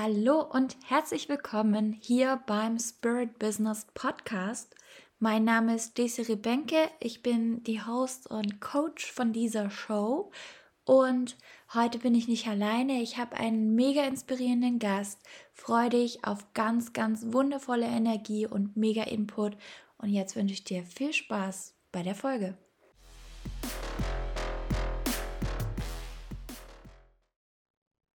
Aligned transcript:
Hallo 0.00 0.42
und 0.42 0.76
herzlich 0.86 1.28
willkommen 1.28 1.92
hier 1.92 2.40
beim 2.46 2.78
Spirit 2.78 3.40
Business 3.40 3.84
Podcast. 3.94 4.76
Mein 5.18 5.42
Name 5.42 5.74
ist 5.74 5.98
Desiree 5.98 6.36
Benke, 6.36 6.88
ich 7.00 7.20
bin 7.20 7.64
die 7.64 7.84
Host 7.84 8.30
und 8.30 8.60
Coach 8.60 9.10
von 9.10 9.32
dieser 9.32 9.70
Show. 9.70 10.30
Und 10.84 11.36
heute 11.74 11.98
bin 11.98 12.14
ich 12.14 12.28
nicht 12.28 12.46
alleine, 12.46 13.02
ich 13.02 13.18
habe 13.18 13.36
einen 13.38 13.74
mega 13.74 14.04
inspirierenden 14.04 14.78
Gast, 14.78 15.18
freue 15.52 15.88
dich 15.88 16.24
auf 16.24 16.52
ganz, 16.54 16.92
ganz 16.92 17.32
wundervolle 17.32 17.86
Energie 17.86 18.46
und 18.46 18.76
mega 18.76 19.02
Input. 19.02 19.56
Und 19.96 20.10
jetzt 20.10 20.36
wünsche 20.36 20.54
ich 20.54 20.62
dir 20.62 20.84
viel 20.84 21.12
Spaß 21.12 21.74
bei 21.90 22.04
der 22.04 22.14
Folge. 22.14 22.56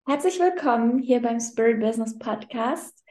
Herzlich 0.05 0.37
willkommen 0.37 0.99
hier 0.99 1.21
beim 1.21 1.39
Spirit 1.39 1.79
Business 1.79 2.19
Podcast. 2.19 3.05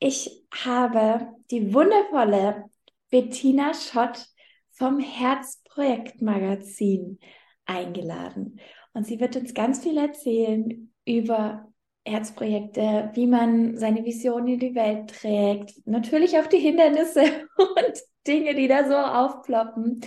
Ich 0.00 0.44
habe 0.52 1.28
die 1.52 1.72
wundervolle 1.72 2.64
Bettina 3.08 3.72
Schott 3.72 4.26
vom 4.72 4.98
Herzprojekt 4.98 6.22
Magazin 6.22 7.20
eingeladen. 7.66 8.58
Und 8.94 9.06
sie 9.06 9.20
wird 9.20 9.36
uns 9.36 9.54
ganz 9.54 9.84
viel 9.84 9.96
erzählen 9.96 10.92
über 11.04 11.72
Herzprojekte, 12.04 13.12
wie 13.14 13.28
man 13.28 13.78
seine 13.78 14.04
Vision 14.04 14.48
in 14.48 14.58
die 14.58 14.74
Welt 14.74 15.10
trägt, 15.10 15.86
natürlich 15.86 16.36
auch 16.36 16.48
die 16.48 16.58
Hindernisse 16.58 17.22
und 17.56 18.02
Dinge, 18.26 18.56
die 18.56 18.66
da 18.66 18.88
so 18.88 18.96
aufploppen. 18.96 20.00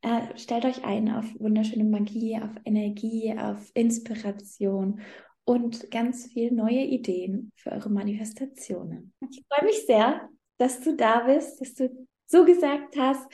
Äh, 0.00 0.38
stellt 0.38 0.64
euch 0.64 0.84
ein 0.86 1.12
auf 1.12 1.26
wunderschöne 1.38 1.84
Magie, 1.84 2.38
auf 2.42 2.52
Energie, 2.64 3.34
auf 3.38 3.70
Inspiration 3.74 5.00
und 5.46 5.90
ganz 5.92 6.26
viele 6.26 6.54
neue 6.54 6.82
Ideen 6.82 7.52
für 7.56 7.70
eure 7.70 7.88
Manifestationen. 7.88 9.14
Ich 9.30 9.44
freue 9.48 9.64
mich 9.66 9.86
sehr, 9.86 10.28
dass 10.58 10.80
du 10.80 10.96
da 10.96 11.20
bist, 11.20 11.60
dass 11.60 11.74
du 11.74 12.06
so 12.26 12.44
gesagt 12.44 12.96
hast. 12.98 13.24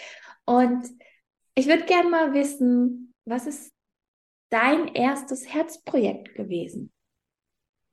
Und 0.44 0.86
ich 1.54 1.66
würde 1.66 1.84
gerne 1.84 2.10
mal 2.10 2.34
wissen, 2.34 3.14
was 3.24 3.46
ist 3.46 3.72
dein 4.50 4.88
erstes 4.88 5.52
Herzprojekt 5.52 6.34
gewesen? 6.34 6.92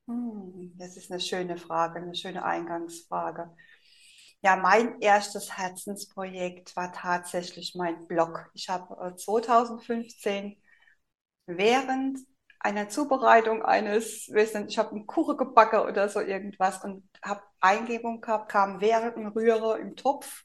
Hm, 0.06 0.74
das 0.76 0.96
ist 0.98 1.10
eine 1.10 1.20
schöne 1.20 1.56
Frage, 1.56 2.00
eine 2.00 2.14
schöne 2.14 2.44
Eingangsfrage. 2.44 3.50
Ja, 4.42 4.56
mein 4.56 5.00
erstes 5.00 5.56
Herzensprojekt 5.56 6.76
war 6.76 6.92
tatsächlich 6.92 7.74
mein 7.74 8.06
Blog. 8.06 8.50
Ich 8.54 8.68
habe 8.68 9.16
2015 9.16 10.52
äh, 10.52 10.56
während 11.46 12.18
einer 12.60 12.88
Zubereitung 12.88 13.62
eines, 13.62 14.28
ich 14.28 14.78
habe 14.78 14.90
einen 14.90 15.06
Kuchen 15.06 15.36
gebacken 15.36 15.80
oder 15.80 16.08
so 16.08 16.20
irgendwas 16.20 16.84
und 16.84 17.02
habe 17.22 17.42
Eingebung 17.60 18.20
gehabt, 18.20 18.50
kam 18.50 18.80
während 18.80 19.16
dem 19.16 19.28
Rührer 19.28 19.78
im 19.78 19.96
Topf 19.96 20.44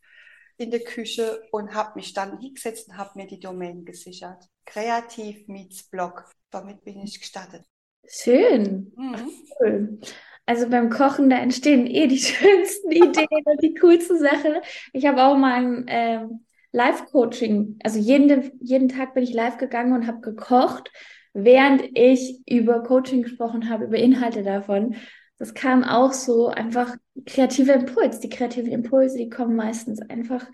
in 0.57 0.71
der 0.71 0.79
Küche 0.79 1.43
und 1.51 1.73
habe 1.73 1.91
mich 1.95 2.13
dann 2.13 2.39
hingesetzt 2.39 2.87
und 2.87 2.97
habe 2.97 3.11
mir 3.15 3.27
die 3.27 3.39
Domain 3.39 3.83
gesichert. 3.83 4.45
Kreativ 4.65 5.47
meets 5.47 5.83
Blog. 5.83 6.31
Damit 6.49 6.85
bin 6.85 7.01
ich 7.01 7.19
gestartet. 7.19 7.63
Schön. 8.07 8.93
Mhm. 8.95 9.31
Cool. 9.59 9.99
Also 10.45 10.69
beim 10.69 10.89
Kochen, 10.89 11.29
da 11.29 11.37
entstehen 11.37 11.85
eh 11.85 12.07
die 12.07 12.17
schönsten 12.19 12.91
Ideen 12.91 13.43
und 13.45 13.61
die 13.61 13.73
coolsten 13.75 14.17
Sachen. 14.17 14.55
Ich 14.93 15.05
habe 15.05 15.25
auch 15.25 15.35
mal 15.35 15.53
ein 15.53 15.85
ähm, 15.89 16.45
Live-Coaching. 16.71 17.79
Also 17.83 17.99
jeden, 17.99 18.51
jeden 18.61 18.87
Tag 18.87 19.13
bin 19.15 19.23
ich 19.23 19.33
live 19.33 19.57
gegangen 19.57 19.93
und 19.93 20.07
habe 20.07 20.21
gekocht 20.21 20.91
während 21.35 21.83
ich 21.93 22.41
über 22.49 22.81
Coaching 22.81 23.21
gesprochen 23.21 23.69
habe, 23.69 23.85
über 23.85 23.97
Inhalte 23.97 24.41
davon, 24.41 24.95
das 25.37 25.53
kam 25.53 25.83
auch 25.83 26.13
so 26.13 26.47
einfach 26.47 26.95
kreativer 27.25 27.73
Impuls. 27.73 28.21
Die 28.21 28.29
kreativen 28.29 28.71
Impulse, 28.71 29.17
die 29.17 29.29
kommen 29.29 29.55
meistens 29.55 30.01
einfach 30.01 30.47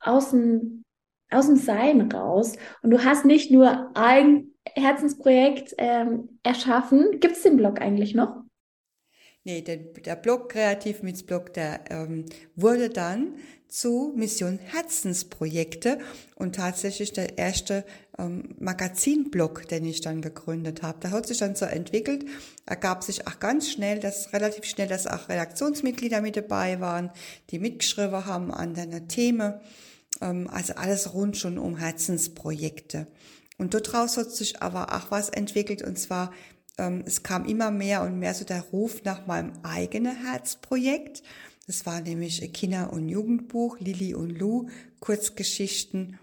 aus 0.00 0.30
dem, 0.30 0.84
aus 1.30 1.46
dem 1.46 1.56
Sein 1.56 2.12
raus. 2.12 2.56
Und 2.82 2.90
du 2.90 3.02
hast 3.04 3.24
nicht 3.24 3.50
nur 3.50 3.90
ein 3.96 4.48
Herzensprojekt 4.74 5.74
ähm, 5.78 6.38
erschaffen. 6.42 7.20
Gibt 7.20 7.36
es 7.36 7.42
den 7.42 7.56
Blog 7.56 7.80
eigentlich 7.80 8.14
noch? 8.14 8.42
Nee, 9.44 9.62
der, 9.62 9.78
der 9.78 10.16
Blog 10.16 10.50
Kreativ 10.50 11.02
mit 11.02 11.26
Blog, 11.26 11.54
der 11.54 11.84
ähm, 11.88 12.26
wurde 12.54 12.90
dann 12.90 13.36
zu 13.66 14.12
Mission 14.14 14.58
Herzensprojekte 14.58 15.98
und 16.34 16.54
tatsächlich 16.56 17.14
der 17.14 17.38
erste 17.38 17.84
ähm, 18.18 18.54
Magazinblog, 18.58 19.68
den 19.68 19.84
ich 19.84 20.00
dann 20.00 20.20
gegründet 20.20 20.82
habe. 20.82 20.98
Da 21.00 21.10
hat 21.10 21.26
sich 21.26 21.38
dann 21.38 21.54
so 21.54 21.64
entwickelt, 21.64 22.26
ergab 22.66 23.04
sich 23.04 23.26
auch 23.26 23.38
ganz 23.38 23.70
schnell, 23.70 24.00
dass 24.00 24.32
relativ 24.32 24.64
schnell, 24.64 24.88
dass 24.88 25.06
auch 25.06 25.28
Redaktionsmitglieder 25.28 26.20
mit 26.20 26.36
dabei 26.36 26.80
waren, 26.80 27.10
die 27.50 27.58
mitgeschrieben 27.58 28.26
haben 28.26 28.52
an 28.52 28.74
deiner 28.74 29.08
Themen. 29.08 29.54
Ähm, 30.20 30.48
also 30.50 30.74
alles 30.74 31.14
rund 31.14 31.36
schon 31.36 31.58
um 31.58 31.76
Herzensprojekte. 31.76 33.06
Und 33.56 33.74
daraus 33.74 34.16
hat 34.16 34.30
sich 34.30 34.62
aber 34.62 34.94
auch 34.94 35.10
was 35.10 35.28
entwickelt 35.28 35.82
und 35.82 35.98
zwar 35.98 36.32
ähm, 36.78 37.02
es 37.06 37.22
kam 37.22 37.44
immer 37.44 37.70
mehr 37.70 38.02
und 38.02 38.18
mehr 38.18 38.34
so 38.34 38.44
der 38.44 38.62
Ruf 38.72 39.02
nach 39.04 39.26
meinem 39.26 39.52
eigenen 39.62 40.16
Herzprojekt. 40.24 41.22
Das 41.66 41.84
war 41.84 42.00
nämlich 42.00 42.52
Kinder- 42.52 42.92
und 42.92 43.08
Jugendbuch, 43.08 43.78
Lili 43.80 44.14
und 44.14 44.30
Lou, 44.30 44.68
Kurzgeschichten 45.00 46.18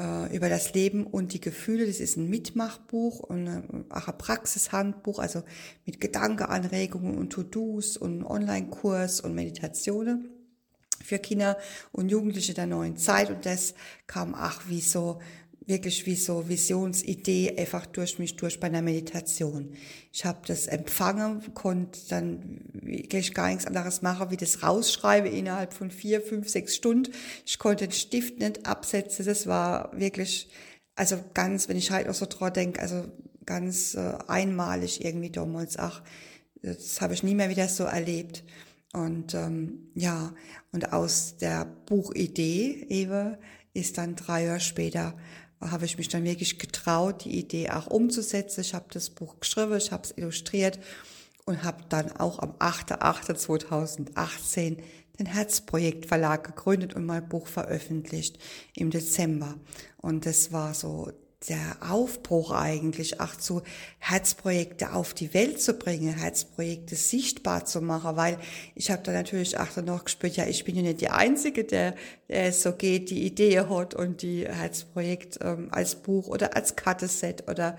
äh, 0.00 0.34
über 0.34 0.48
das 0.48 0.72
Leben 0.72 1.06
und 1.06 1.34
die 1.34 1.40
Gefühle. 1.40 1.86
Das 1.86 2.00
ist 2.00 2.16
ein 2.16 2.28
Mitmachbuch 2.28 3.20
und 3.20 3.46
ein 3.46 3.86
Praxishandbuch, 3.88 5.18
also 5.18 5.42
mit 5.84 6.00
Gedankeanregungen 6.00 7.18
und 7.18 7.30
To-Dos 7.30 7.96
und 7.96 8.24
Online-Kurs 8.24 9.20
und 9.20 9.34
Meditationen 9.34 10.30
für 11.02 11.18
Kinder 11.18 11.56
und 11.92 12.10
Jugendliche 12.10 12.54
der 12.54 12.66
neuen 12.66 12.96
Zeit. 12.96 13.30
Und 13.30 13.46
das 13.46 13.74
kam 14.06 14.34
auch 14.34 14.62
wie 14.68 14.80
so 14.80 15.20
wirklich 15.70 16.04
wie 16.04 16.16
so 16.16 16.48
Visionsidee 16.48 17.56
einfach 17.56 17.86
durch 17.86 18.18
mich 18.18 18.36
durch 18.36 18.60
bei 18.60 18.66
einer 18.66 18.82
Meditation. 18.82 19.72
Ich 20.12 20.26
habe 20.26 20.40
das 20.46 20.66
empfangen, 20.66 21.54
konnte 21.54 21.98
dann 22.10 22.60
wirklich 22.74 23.32
gar 23.32 23.48
nichts 23.48 23.66
anderes 23.66 24.02
machen, 24.02 24.30
wie 24.30 24.36
das 24.36 24.62
rausschreiben 24.62 25.32
innerhalb 25.32 25.72
von 25.72 25.90
vier, 25.90 26.20
fünf, 26.20 26.48
sechs 26.48 26.76
Stunden. 26.76 27.12
Ich 27.46 27.58
konnte 27.58 27.86
den 27.86 27.92
Stift 27.92 28.38
nicht 28.38 28.66
absetzen. 28.66 29.24
Das 29.24 29.46
war 29.46 29.98
wirklich, 29.98 30.50
also 30.94 31.16
ganz, 31.32 31.68
wenn 31.68 31.78
ich 31.78 31.90
halt 31.90 32.08
auch 32.08 32.14
so 32.14 32.26
dran 32.26 32.52
denke, 32.52 32.82
also 32.82 33.04
ganz 33.46 33.94
äh, 33.94 34.18
einmalig 34.26 35.02
irgendwie 35.04 35.30
damals. 35.30 35.78
Ach, 35.78 36.02
das 36.62 37.00
habe 37.00 37.14
ich 37.14 37.22
nie 37.22 37.34
mehr 37.34 37.48
wieder 37.48 37.68
so 37.68 37.84
erlebt. 37.84 38.44
Und 38.92 39.34
ähm, 39.34 39.90
ja, 39.94 40.34
und 40.72 40.92
aus 40.92 41.36
der 41.36 41.64
Buchidee 41.64 42.86
eben 42.88 43.36
ist 43.72 43.98
dann 43.98 44.16
drei 44.16 44.44
Jahre 44.44 44.60
später 44.60 45.14
habe 45.60 45.84
ich 45.84 45.98
mich 45.98 46.08
dann 46.08 46.24
wirklich 46.24 46.58
getraut, 46.58 47.24
die 47.24 47.38
Idee 47.38 47.70
auch 47.70 47.86
umzusetzen. 47.86 48.62
Ich 48.62 48.74
habe 48.74 48.86
das 48.90 49.10
Buch 49.10 49.38
geschrieben, 49.40 49.76
ich 49.76 49.92
habe 49.92 50.02
es 50.04 50.16
illustriert 50.16 50.78
und 51.44 51.62
habe 51.64 51.84
dann 51.88 52.12
auch 52.12 52.38
am 52.38 52.52
8.8.2018 52.52 54.78
den 55.18 55.26
Herzprojekt 55.26 56.06
Verlag 56.06 56.44
gegründet 56.44 56.94
und 56.94 57.04
mein 57.04 57.28
Buch 57.28 57.46
veröffentlicht 57.46 58.38
im 58.74 58.90
Dezember. 58.90 59.56
Und 59.98 60.24
das 60.24 60.50
war 60.52 60.72
so 60.72 61.12
der 61.48 61.78
Aufbruch 61.90 62.50
eigentlich 62.50 63.20
auch 63.20 63.34
zu 63.34 63.62
Herzprojekte 63.98 64.92
auf 64.92 65.14
die 65.14 65.32
Welt 65.32 65.60
zu 65.60 65.72
bringen, 65.72 66.14
Herzprojekte 66.14 66.96
sichtbar 66.96 67.64
zu 67.64 67.80
machen, 67.80 68.16
weil 68.16 68.38
ich 68.74 68.90
habe 68.90 69.02
da 69.02 69.12
natürlich 69.12 69.58
auch 69.58 69.68
dann 69.74 69.86
noch 69.86 70.04
gespürt, 70.04 70.36
ja, 70.36 70.46
ich 70.46 70.64
bin 70.64 70.76
ja 70.76 70.82
nicht 70.82 71.00
die 71.00 71.08
Einzige, 71.08 71.64
der, 71.64 71.94
der 72.28 72.46
es 72.46 72.62
so 72.62 72.72
geht, 72.72 73.08
die 73.08 73.24
Idee 73.24 73.60
hat 73.60 73.94
und 73.94 74.20
die 74.20 74.46
Herzprojekt 74.46 75.38
ähm, 75.40 75.68
als 75.70 75.94
Buch 75.94 76.28
oder 76.28 76.56
als 76.56 76.76
Karteset 76.76 77.48
oder 77.48 77.78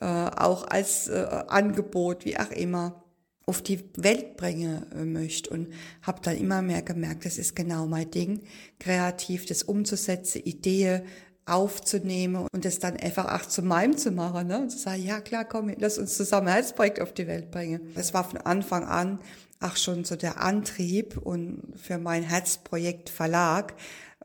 äh, 0.00 0.04
auch 0.04 0.66
als 0.66 1.06
äh, 1.06 1.24
Angebot, 1.46 2.24
wie 2.24 2.36
auch 2.36 2.50
immer 2.50 3.04
auf 3.46 3.62
die 3.62 3.82
Welt 3.96 4.36
bringen 4.36 4.84
äh, 4.92 5.04
möchte 5.04 5.50
und 5.50 5.72
habe 6.02 6.20
dann 6.22 6.36
immer 6.36 6.62
mehr 6.62 6.82
gemerkt, 6.82 7.24
das 7.24 7.38
ist 7.38 7.56
genau 7.56 7.86
mein 7.86 8.10
Ding, 8.10 8.42
kreativ 8.78 9.46
das 9.46 9.62
umzusetzen, 9.62 10.42
Ideen 10.42 11.02
aufzunehmen 11.48 12.46
und 12.52 12.64
es 12.64 12.78
dann 12.78 12.96
einfach 12.96 13.32
auch 13.32 13.46
zu 13.46 13.62
meinem 13.62 13.96
zu 13.96 14.10
machen 14.10 14.48
ne? 14.48 14.58
und 14.58 14.70
zu 14.70 14.78
sagen, 14.78 15.02
ja 15.02 15.20
klar, 15.20 15.44
komm, 15.44 15.72
lass 15.78 15.98
uns 15.98 16.16
zusammen 16.16 16.48
ein 16.48 16.54
Herzprojekt 16.54 17.00
auf 17.00 17.12
die 17.12 17.26
Welt 17.26 17.50
bringen. 17.50 17.92
Das 17.94 18.14
war 18.14 18.24
von 18.24 18.38
Anfang 18.38 18.84
an 18.84 19.18
auch 19.60 19.76
schon 19.76 20.04
so 20.04 20.16
der 20.16 20.40
Antrieb 20.40 21.16
und 21.16 21.74
für 21.76 21.98
mein 21.98 22.22
Herzprojekt 22.22 23.10
Verlag, 23.10 23.74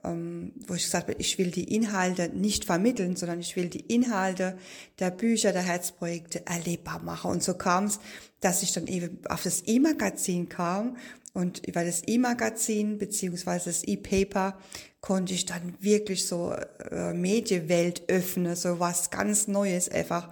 ähm, 0.03 0.51
wo 0.67 0.75
ich 0.75 0.83
gesagt 0.83 1.09
habe, 1.09 1.19
ich 1.19 1.37
will 1.37 1.49
die 1.49 1.73
Inhalte 1.75 2.29
nicht 2.29 2.65
vermitteln, 2.65 3.15
sondern 3.15 3.39
ich 3.39 3.55
will 3.55 3.69
die 3.69 3.79
Inhalte 3.79 4.57
der 4.99 5.11
Bücher, 5.11 5.51
der 5.51 5.63
Herzprojekte 5.63 6.45
erlebbar 6.45 7.01
machen. 7.01 7.31
Und 7.31 7.43
so 7.43 7.55
kam 7.55 7.85
es, 7.85 7.99
dass 8.41 8.63
ich 8.63 8.73
dann 8.73 8.87
eben 8.87 9.19
auf 9.27 9.43
das 9.43 9.63
E-Magazin 9.65 10.49
kam 10.49 10.97
und 11.33 11.65
über 11.65 11.83
das 11.83 12.03
E-Magazin 12.05 12.97
beziehungsweise 12.97 13.69
das 13.69 13.83
E-Paper 13.83 14.57
konnte 15.03 15.33
ich 15.33 15.45
dann 15.45 15.75
wirklich 15.81 16.25
so 16.25 16.55
äh, 16.89 17.13
Medienwelt 17.13 18.03
öffnen, 18.07 18.55
so 18.55 18.79
was 18.79 19.11
ganz 19.11 19.49
Neues 19.49 19.89
einfach 19.89 20.29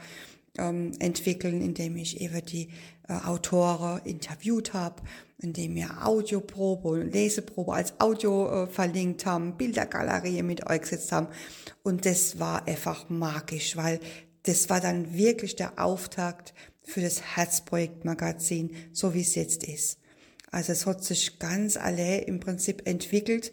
ähm, 0.57 0.93
entwickeln, 0.99 1.61
indem 1.61 1.97
ich 1.97 2.21
eben 2.21 2.43
die 2.45 2.69
äh, 3.09 3.13
Autoren 3.25 3.99
interviewt 4.05 4.73
habe, 4.73 5.01
indem 5.39 5.75
wir 5.75 6.07
Audioprobe 6.07 6.87
und 6.87 7.11
Leseprobe 7.11 7.73
als 7.73 7.99
Audio 7.99 8.63
äh, 8.63 8.67
verlinkt 8.67 9.25
haben, 9.25 9.57
Bildergalerie 9.57 10.41
mit 10.41 10.65
euch 10.69 10.83
gesetzt 10.83 11.11
haben. 11.11 11.27
Und 11.83 12.05
das 12.05 12.39
war 12.39 12.65
einfach 12.65 13.09
magisch, 13.09 13.75
weil 13.75 13.99
das 14.43 14.69
war 14.69 14.79
dann 14.79 15.13
wirklich 15.13 15.57
der 15.57 15.83
Auftakt 15.83 16.53
für 16.81 17.01
das 17.01 17.21
Herzprojekt 17.35 18.05
Magazin, 18.05 18.73
so 18.93 19.13
wie 19.13 19.21
es 19.21 19.35
jetzt 19.35 19.65
ist. 19.65 19.99
Also 20.49 20.71
es 20.71 20.85
hat 20.85 21.03
sich 21.03 21.39
ganz 21.39 21.75
alle 21.75 22.19
im 22.21 22.39
Prinzip 22.39 22.87
entwickelt 22.87 23.51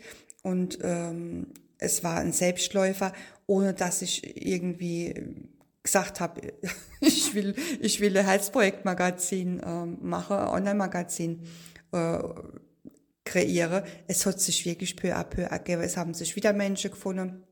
und 0.49 0.79
ähm, 0.83 1.49
es 1.77 2.03
war 2.03 2.17
ein 2.17 2.33
Selbstläufer, 2.33 3.13
ohne 3.47 3.75
dass 3.75 4.01
ich 4.01 4.47
irgendwie 4.47 5.15
gesagt 5.83 6.21
habe, 6.21 6.41
ich 7.01 7.35
will, 7.35 7.55
ich 7.81 8.01
will 8.01 8.17
ein 8.17 8.25
Herzprojektmagazin 8.25 9.61
äh, 9.61 9.85
machen, 9.85 10.37
Online-Magazin 10.37 11.43
äh, 11.93 12.19
kreiere. 13.25 13.85
Es 14.07 14.25
hat 14.25 14.41
sich 14.41 14.65
wirklich 14.65 14.97
peu 14.97 15.15
à 15.15 15.23
peu 15.23 15.43
ergeben. 15.43 15.83
Es 15.83 15.99
haben 15.99 16.15
sich 16.15 16.35
wieder 16.35 16.55
Menschen 16.55 16.93
gefunden. 16.93 17.45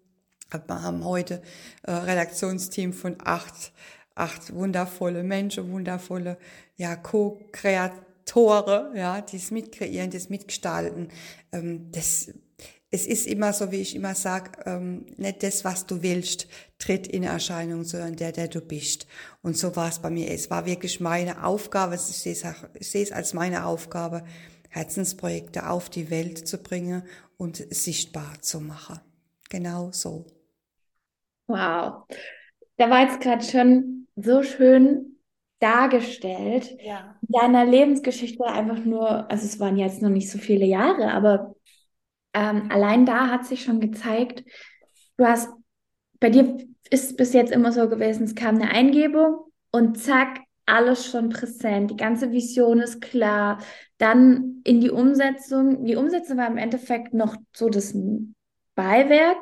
Wir 0.51 0.83
haben 0.83 1.05
heute 1.05 1.43
ein 1.83 1.95
äh, 1.95 1.99
Redaktionsteam 1.99 2.95
von 2.95 3.17
acht, 3.23 3.73
acht 4.15 4.55
wundervolle 4.55 5.23
Menschen, 5.23 5.71
wundervolle 5.71 6.39
ja, 6.77 6.97
Co-Kreatore, 6.97 8.93
ja, 8.95 9.21
die 9.21 9.37
es 9.37 9.51
mitkreieren, 9.51 10.09
die 10.09 10.17
es 10.17 10.31
mitgestalten. 10.31 11.09
Ähm, 11.53 11.91
das 11.93 12.33
es 12.97 13.07
ist 13.07 13.27
immer 13.27 13.53
so, 13.53 13.71
wie 13.71 13.83
ich 13.83 13.95
immer 13.95 14.15
sage, 14.15 14.53
ähm, 14.65 15.05
nicht 15.19 15.43
das, 15.43 15.67
was 15.67 15.85
du 15.85 16.03
willst, 16.03 16.49
tritt 16.79 17.07
in 17.07 17.25
Erscheinung, 17.25 17.85
sondern 17.85 18.17
der, 18.17 18.33
der 18.33 18.49
du 18.49 18.63
bist. 18.63 19.07
Und 19.43 19.57
so 19.59 19.77
war 19.77 19.89
es 19.89 19.99
bei 19.99 20.09
mir. 20.09 20.31
Es 20.31 20.51
war 20.51 20.65
wirklich 20.65 20.99
meine 20.99 21.45
Aufgabe, 21.45 21.97
ich 21.97 22.01
sehe 22.01 22.33
es, 22.33 22.45
ich 22.73 22.91
sehe 22.91 23.03
es 23.03 23.13
als 23.13 23.35
meine 23.35 23.67
Aufgabe, 23.67 24.25
Herzensprojekte 24.71 25.69
auf 25.69 25.91
die 25.91 26.11
Welt 26.11 26.49
zu 26.49 26.57
bringen 26.57 27.03
und 27.37 27.57
sichtbar 27.57 28.41
zu 28.41 28.61
machen. 28.61 28.99
Genau 29.51 29.91
so. 29.93 30.25
Wow. 31.49 32.05
Da 32.79 32.91
war 32.91 33.03
jetzt 33.03 33.21
gerade 33.21 33.45
schon 33.45 34.07
so 34.17 34.43
schön 34.43 35.19
dargestellt. 35.59 36.79
Ja. 36.83 37.15
Deiner 37.21 37.67
Lebensgeschichte 37.67 38.45
einfach 38.45 38.83
nur, 38.87 39.31
also 39.31 39.45
es 39.45 39.61
waren 39.61 39.77
jetzt 39.77 40.01
noch 40.01 40.11
nicht 40.11 40.31
so 40.31 40.39
viele 40.39 40.65
Jahre, 40.65 41.13
aber 41.13 41.55
ähm, 42.37 42.71
allein 42.71 43.07
da 43.07 43.31
hat 43.31 43.47
sich 43.47 43.65
schon 43.65 43.81
gezeigt, 43.81 44.45
du 45.17 45.25
hast, 45.25 45.49
bei 46.21 46.29
dir 46.29 46.59
ist 46.91 47.17
bis 47.17 47.33
jetzt 47.33 47.51
immer 47.51 47.73
so 47.73 47.89
gewesen, 47.89 48.25
es 48.25 48.35
kam 48.35 48.57
eine 48.57 48.71
Eingebung 48.71 49.39
und 49.71 49.99
zack, 49.99 50.41
alles 50.67 51.07
schon 51.07 51.31
präsent, 51.31 51.93
die 51.93 51.97
ganze 51.97 52.33
Vision 52.33 52.81
ist 52.81 53.01
klar. 53.01 53.59
Dann 53.99 54.61
in 54.65 54.81
die 54.81 54.91
Umsetzung. 54.91 55.85
Die 55.85 55.97
Umsetzung 55.97 56.39
war 56.39 56.49
im 56.49 56.59
Endeffekt 56.59 57.15
noch 57.15 57.37
so 57.55 57.69
das 57.69 57.95
Beiwerk, 58.75 59.39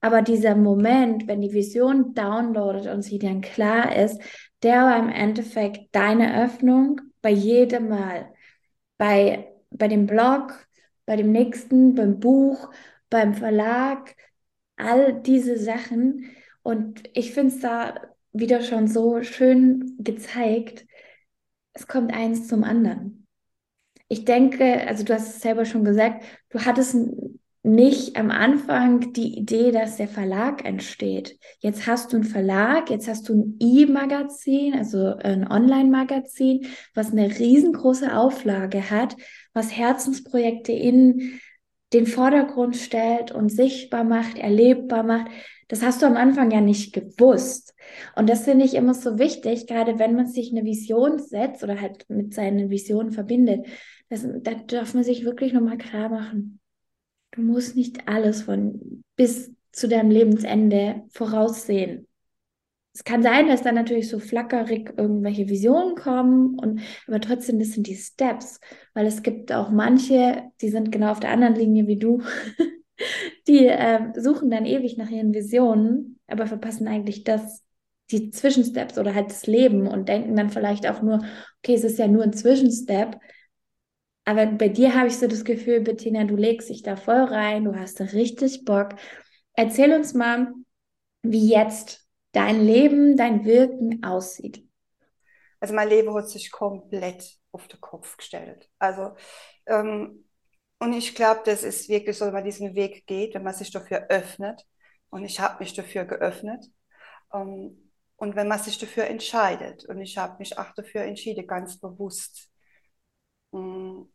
aber 0.00 0.22
dieser 0.22 0.54
Moment, 0.54 1.26
wenn 1.26 1.42
die 1.42 1.52
Vision 1.52 2.14
downloadet 2.14 2.86
und 2.86 3.02
sie 3.02 3.18
dann 3.18 3.40
klar 3.42 3.94
ist, 3.94 4.22
der 4.62 4.84
war 4.84 4.98
im 4.98 5.10
Endeffekt 5.10 5.94
deine 5.94 6.42
Öffnung 6.42 7.00
bei 7.20 7.30
jedem 7.30 7.88
Mal. 7.88 8.32
Bei, 8.96 9.52
bei 9.70 9.88
dem 9.88 10.06
Blog, 10.06 10.66
bei 11.10 11.16
dem 11.16 11.32
nächsten, 11.32 11.96
beim 11.96 12.20
Buch, 12.20 12.70
beim 13.08 13.34
Verlag, 13.34 14.14
all 14.76 15.20
diese 15.20 15.58
Sachen. 15.58 16.30
Und 16.62 17.02
ich 17.14 17.32
finde 17.32 17.52
es 17.52 17.60
da 17.60 18.00
wieder 18.30 18.62
schon 18.62 18.86
so 18.86 19.20
schön 19.24 19.96
gezeigt, 19.98 20.86
es 21.72 21.88
kommt 21.88 22.14
eins 22.14 22.46
zum 22.46 22.62
anderen. 22.62 23.26
Ich 24.06 24.24
denke, 24.24 24.86
also 24.86 25.02
du 25.02 25.12
hast 25.12 25.34
es 25.34 25.40
selber 25.40 25.64
schon 25.64 25.82
gesagt, 25.82 26.22
du 26.50 26.64
hattest 26.64 26.94
nicht 27.64 28.16
am 28.16 28.30
Anfang 28.30 29.12
die 29.12 29.36
Idee, 29.36 29.72
dass 29.72 29.96
der 29.96 30.06
Verlag 30.06 30.64
entsteht. 30.64 31.40
Jetzt 31.58 31.88
hast 31.88 32.12
du 32.12 32.18
einen 32.18 32.24
Verlag, 32.24 32.88
jetzt 32.88 33.08
hast 33.08 33.28
du 33.28 33.34
ein 33.34 33.56
E-Magazin, 33.58 34.74
also 34.74 35.16
ein 35.16 35.50
Online-Magazin, 35.50 36.68
was 36.94 37.10
eine 37.10 37.36
riesengroße 37.36 38.16
Auflage 38.16 38.90
hat, 38.90 39.16
was 39.52 39.76
Herzensprojekte 39.76 40.72
in 40.72 41.40
den 41.92 42.06
Vordergrund 42.06 42.76
stellt 42.76 43.32
und 43.32 43.50
sichtbar 43.50 44.04
macht, 44.04 44.38
erlebbar 44.38 45.02
macht. 45.02 45.28
Das 45.68 45.82
hast 45.82 46.02
du 46.02 46.06
am 46.06 46.16
Anfang 46.16 46.50
ja 46.50 46.60
nicht 46.60 46.92
gewusst. 46.92 47.74
Und 48.14 48.28
das 48.28 48.44
finde 48.44 48.64
ich 48.64 48.74
immer 48.74 48.94
so 48.94 49.18
wichtig, 49.18 49.66
gerade 49.66 49.98
wenn 49.98 50.14
man 50.14 50.26
sich 50.26 50.52
eine 50.52 50.64
Vision 50.64 51.18
setzt 51.18 51.64
oder 51.64 51.80
halt 51.80 52.08
mit 52.08 52.34
seinen 52.34 52.70
Visionen 52.70 53.12
verbindet. 53.12 53.66
Das, 54.08 54.26
da 54.42 54.54
darf 54.54 54.94
man 54.94 55.04
sich 55.04 55.24
wirklich 55.24 55.52
nochmal 55.52 55.78
klar 55.78 56.08
machen 56.08 56.60
Du 57.32 57.42
musst 57.42 57.76
nicht 57.76 58.08
alles 58.08 58.42
von 58.42 59.04
bis 59.16 59.52
zu 59.72 59.88
deinem 59.88 60.10
Lebensende 60.10 61.04
voraussehen. 61.10 62.08
Es 62.92 63.04
kann 63.04 63.22
sein, 63.22 63.46
dass 63.46 63.62
dann 63.62 63.76
natürlich 63.76 64.08
so 64.08 64.18
flackerig 64.18 64.92
irgendwelche 64.96 65.48
Visionen 65.48 65.94
kommen 65.94 66.58
und 66.58 66.80
aber 67.06 67.20
trotzdem, 67.20 67.58
das 67.60 67.70
sind 67.72 67.86
die 67.86 67.94
Steps, 67.94 68.58
weil 68.94 69.06
es 69.06 69.22
gibt 69.22 69.52
auch 69.52 69.70
manche, 69.70 70.50
die 70.60 70.70
sind 70.70 70.90
genau 70.90 71.12
auf 71.12 71.20
der 71.20 71.30
anderen 71.30 71.54
Linie 71.54 71.86
wie 71.86 71.98
du, 71.98 72.20
die 73.48 73.66
äh, 73.66 74.00
suchen 74.20 74.50
dann 74.50 74.66
ewig 74.66 74.96
nach 74.96 75.08
ihren 75.10 75.34
Visionen, 75.34 76.18
aber 76.26 76.46
verpassen 76.46 76.88
eigentlich 76.88 77.24
das, 77.24 77.62
die 78.10 78.30
Zwischensteps 78.30 78.98
oder 78.98 79.14
halt 79.14 79.30
das 79.30 79.46
Leben 79.46 79.86
und 79.86 80.08
denken 80.08 80.34
dann 80.34 80.50
vielleicht 80.50 80.88
auch 80.88 81.00
nur, 81.00 81.20
okay, 81.62 81.74
es 81.74 81.84
ist 81.84 81.98
ja 81.98 82.08
nur 82.08 82.24
ein 82.24 82.32
Zwischenstep, 82.32 83.18
aber 84.24 84.46
bei 84.46 84.68
dir 84.68 84.94
habe 84.94 85.08
ich 85.08 85.16
so 85.18 85.26
das 85.26 85.44
Gefühl, 85.44 85.80
Bettina, 85.80 86.24
du 86.24 86.36
legst 86.36 86.68
dich 86.68 86.82
da 86.82 86.96
voll 86.96 87.24
rein, 87.24 87.64
du 87.64 87.74
hast 87.74 87.98
da 88.00 88.04
richtig 88.04 88.64
Bock. 88.64 88.90
Erzähl 89.54 89.92
uns 89.92 90.14
mal, 90.14 90.52
wie 91.22 91.50
jetzt 91.50 91.99
dein 92.32 92.60
Leben, 92.64 93.16
dein 93.16 93.44
Wirken 93.44 94.04
aussieht. 94.04 94.66
Also 95.60 95.74
mein 95.74 95.88
Leben 95.88 96.14
hat 96.14 96.28
sich 96.28 96.50
komplett 96.50 97.38
auf 97.52 97.68
den 97.68 97.80
Kopf 97.80 98.16
gestellt. 98.16 98.70
Also 98.78 99.14
ähm, 99.66 100.24
und 100.80 100.94
ich 100.94 101.14
glaube, 101.14 101.42
das 101.44 101.62
ist 101.62 101.88
wirklich 101.90 102.16
so, 102.16 102.24
wenn 102.26 102.32
man 102.32 102.44
diesen 102.44 102.74
Weg 102.74 103.06
geht, 103.06 103.34
wenn 103.34 103.42
man 103.42 103.54
sich 103.54 103.70
dafür 103.70 104.06
öffnet. 104.08 104.66
Und 105.10 105.24
ich 105.24 105.38
habe 105.40 105.58
mich 105.60 105.74
dafür 105.74 106.04
geöffnet. 106.06 106.64
Ähm, 107.34 107.92
und 108.16 108.36
wenn 108.36 108.48
man 108.48 108.58
sich 108.58 108.78
dafür 108.78 109.04
entscheidet. 109.06 109.84
Und 109.86 110.00
ich 110.00 110.18
habe 110.18 110.36
mich 110.38 110.58
auch 110.58 110.72
dafür 110.74 111.02
entschieden, 111.02 111.46
ganz 111.46 111.78
bewusst. 111.78 112.50
Ähm, 113.52 114.10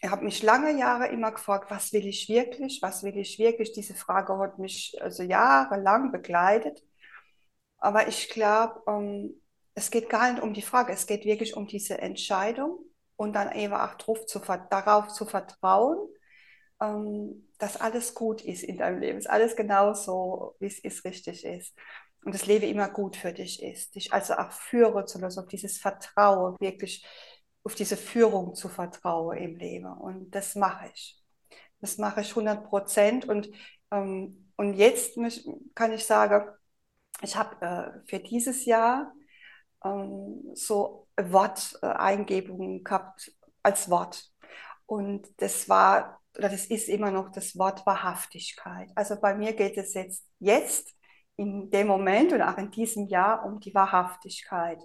ich 0.00 0.10
habe 0.10 0.24
mich 0.24 0.42
lange 0.42 0.78
Jahre 0.78 1.08
immer 1.08 1.32
gefragt, 1.32 1.70
was 1.70 1.92
will 1.92 2.06
ich 2.06 2.28
wirklich, 2.28 2.80
was 2.82 3.02
will 3.02 3.16
ich 3.18 3.38
wirklich. 3.38 3.72
Diese 3.72 3.94
Frage 3.94 4.38
hat 4.38 4.58
mich 4.58 4.96
also 5.02 5.22
jahrelang 5.22 6.12
begleitet. 6.12 6.82
Aber 7.78 8.08
ich 8.08 8.28
glaube, 8.28 8.82
ähm, 8.86 9.40
es 9.74 9.90
geht 9.90 10.08
gar 10.08 10.32
nicht 10.32 10.42
um 10.42 10.54
die 10.54 10.62
Frage, 10.62 10.92
es 10.92 11.06
geht 11.06 11.24
wirklich 11.24 11.56
um 11.56 11.66
diese 11.66 11.98
Entscheidung 11.98 12.78
und 13.16 13.34
dann 13.34 13.52
eben 13.52 13.74
auch 13.74 13.94
darauf 13.94 14.26
zu, 14.26 14.40
darauf 14.40 15.08
zu 15.08 15.24
vertrauen, 15.24 15.98
ähm, 16.80 17.48
dass 17.58 17.76
alles 17.80 18.14
gut 18.14 18.42
ist 18.42 18.62
in 18.62 18.78
deinem 18.78 19.00
Leben, 19.00 19.18
dass 19.18 19.26
alles 19.26 19.56
genau 19.56 19.94
so, 19.94 20.56
wie 20.60 20.66
es 20.66 21.04
richtig 21.04 21.44
ist. 21.44 21.74
Und 22.24 22.34
das 22.34 22.46
Leben 22.46 22.66
immer 22.66 22.88
gut 22.88 23.16
für 23.16 23.32
dich 23.32 23.62
ist. 23.62 23.94
Dich 23.94 24.12
also 24.12 24.34
auch 24.34 24.50
führen 24.50 25.06
zu 25.06 25.18
lassen, 25.20 25.40
auf 25.40 25.46
dieses 25.46 25.78
Vertrauen 25.78 26.56
wirklich 26.60 27.06
auf 27.64 27.74
diese 27.74 27.96
Führung 27.96 28.54
zu 28.54 28.68
vertrauen 28.68 29.36
im 29.36 29.56
Leben. 29.56 29.92
Und 29.92 30.30
das 30.30 30.54
mache 30.54 30.90
ich. 30.94 31.22
Das 31.80 31.98
mache 31.98 32.22
ich 32.22 32.30
100 32.30 32.64
Prozent. 32.64 33.28
Und, 33.28 33.50
ähm, 33.90 34.50
und 34.56 34.74
jetzt 34.74 35.18
kann 35.74 35.92
ich 35.92 36.04
sagen, 36.04 36.48
ich 37.22 37.36
habe 37.36 37.60
äh, 37.60 38.08
für 38.08 38.20
dieses 38.20 38.64
Jahr 38.64 39.12
ähm, 39.84 40.42
so 40.54 41.08
Worteingebungen 41.16 42.84
gehabt 42.84 43.32
als 43.62 43.90
Wort. 43.90 44.30
Und 44.86 45.28
das 45.38 45.68
war, 45.68 46.20
oder 46.36 46.48
das 46.48 46.66
ist 46.66 46.88
immer 46.88 47.10
noch 47.10 47.30
das 47.30 47.56
Wort 47.58 47.84
Wahrhaftigkeit. 47.86 48.90
Also 48.94 49.20
bei 49.20 49.34
mir 49.34 49.52
geht 49.52 49.76
es 49.76 49.94
jetzt, 49.94 50.26
jetzt 50.38 50.94
in 51.36 51.70
dem 51.70 51.86
Moment 51.86 52.32
und 52.32 52.42
auch 52.42 52.58
in 52.58 52.70
diesem 52.70 53.06
Jahr 53.06 53.44
um 53.44 53.60
die 53.60 53.74
Wahrhaftigkeit. 53.74 54.80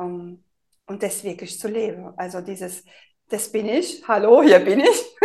Ähm, 0.00 0.44
und 0.86 1.02
das 1.04 1.22
wirklich 1.22 1.58
zu 1.58 1.68
leben. 1.68 2.12
Also 2.16 2.40
dieses, 2.40 2.84
das 3.28 3.52
bin 3.52 3.68
ich, 3.68 4.06
hallo, 4.08 4.42
hier 4.42 4.58
bin 4.58 4.80
ich, 4.80 5.16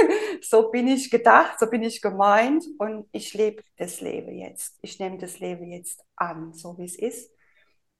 so 0.49 0.71
bin 0.71 0.87
ich 0.87 1.09
gedacht, 1.11 1.59
so 1.59 1.67
bin 1.69 1.83
ich 1.83 2.01
gemeint 2.01 2.65
und 2.79 3.07
ich 3.11 3.33
lebe 3.33 3.63
das 3.77 4.01
Leben 4.01 4.37
jetzt. 4.37 4.77
Ich 4.81 4.99
nehme 4.99 5.17
das 5.17 5.39
Leben 5.39 5.71
jetzt 5.71 6.03
an, 6.15 6.53
so 6.53 6.77
wie 6.77 6.85
es 6.85 6.97
ist. 6.97 7.31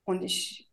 Und 0.06 0.24
ich, 0.24 0.70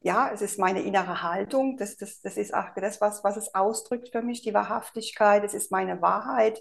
ja, 0.00 0.30
es 0.32 0.42
ist 0.42 0.58
meine 0.58 0.82
innere 0.82 1.22
Haltung, 1.22 1.76
das, 1.76 1.96
das, 1.96 2.20
das 2.22 2.36
ist 2.36 2.54
auch 2.54 2.74
das, 2.76 3.00
was, 3.00 3.24
was 3.24 3.36
es 3.36 3.54
ausdrückt 3.54 4.10
für 4.10 4.22
mich, 4.22 4.42
die 4.42 4.54
Wahrhaftigkeit, 4.54 5.44
es 5.44 5.54
ist 5.54 5.70
meine 5.72 6.02
Wahrheit 6.02 6.60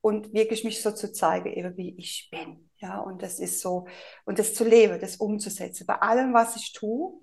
und 0.00 0.32
wirklich 0.32 0.64
mich 0.64 0.82
so 0.82 0.92
zu 0.92 1.12
zeigen, 1.12 1.52
eben 1.52 1.76
wie 1.76 1.94
ich 1.98 2.28
bin. 2.30 2.70
Ja, 2.78 2.98
und 3.00 3.22
das 3.22 3.40
ist 3.40 3.60
so, 3.60 3.86
und 4.24 4.38
das 4.38 4.54
zu 4.54 4.64
leben, 4.64 5.00
das 5.00 5.16
umzusetzen, 5.16 5.86
bei 5.86 5.96
allem, 5.96 6.32
was 6.32 6.56
ich 6.56 6.72
tue, 6.72 7.20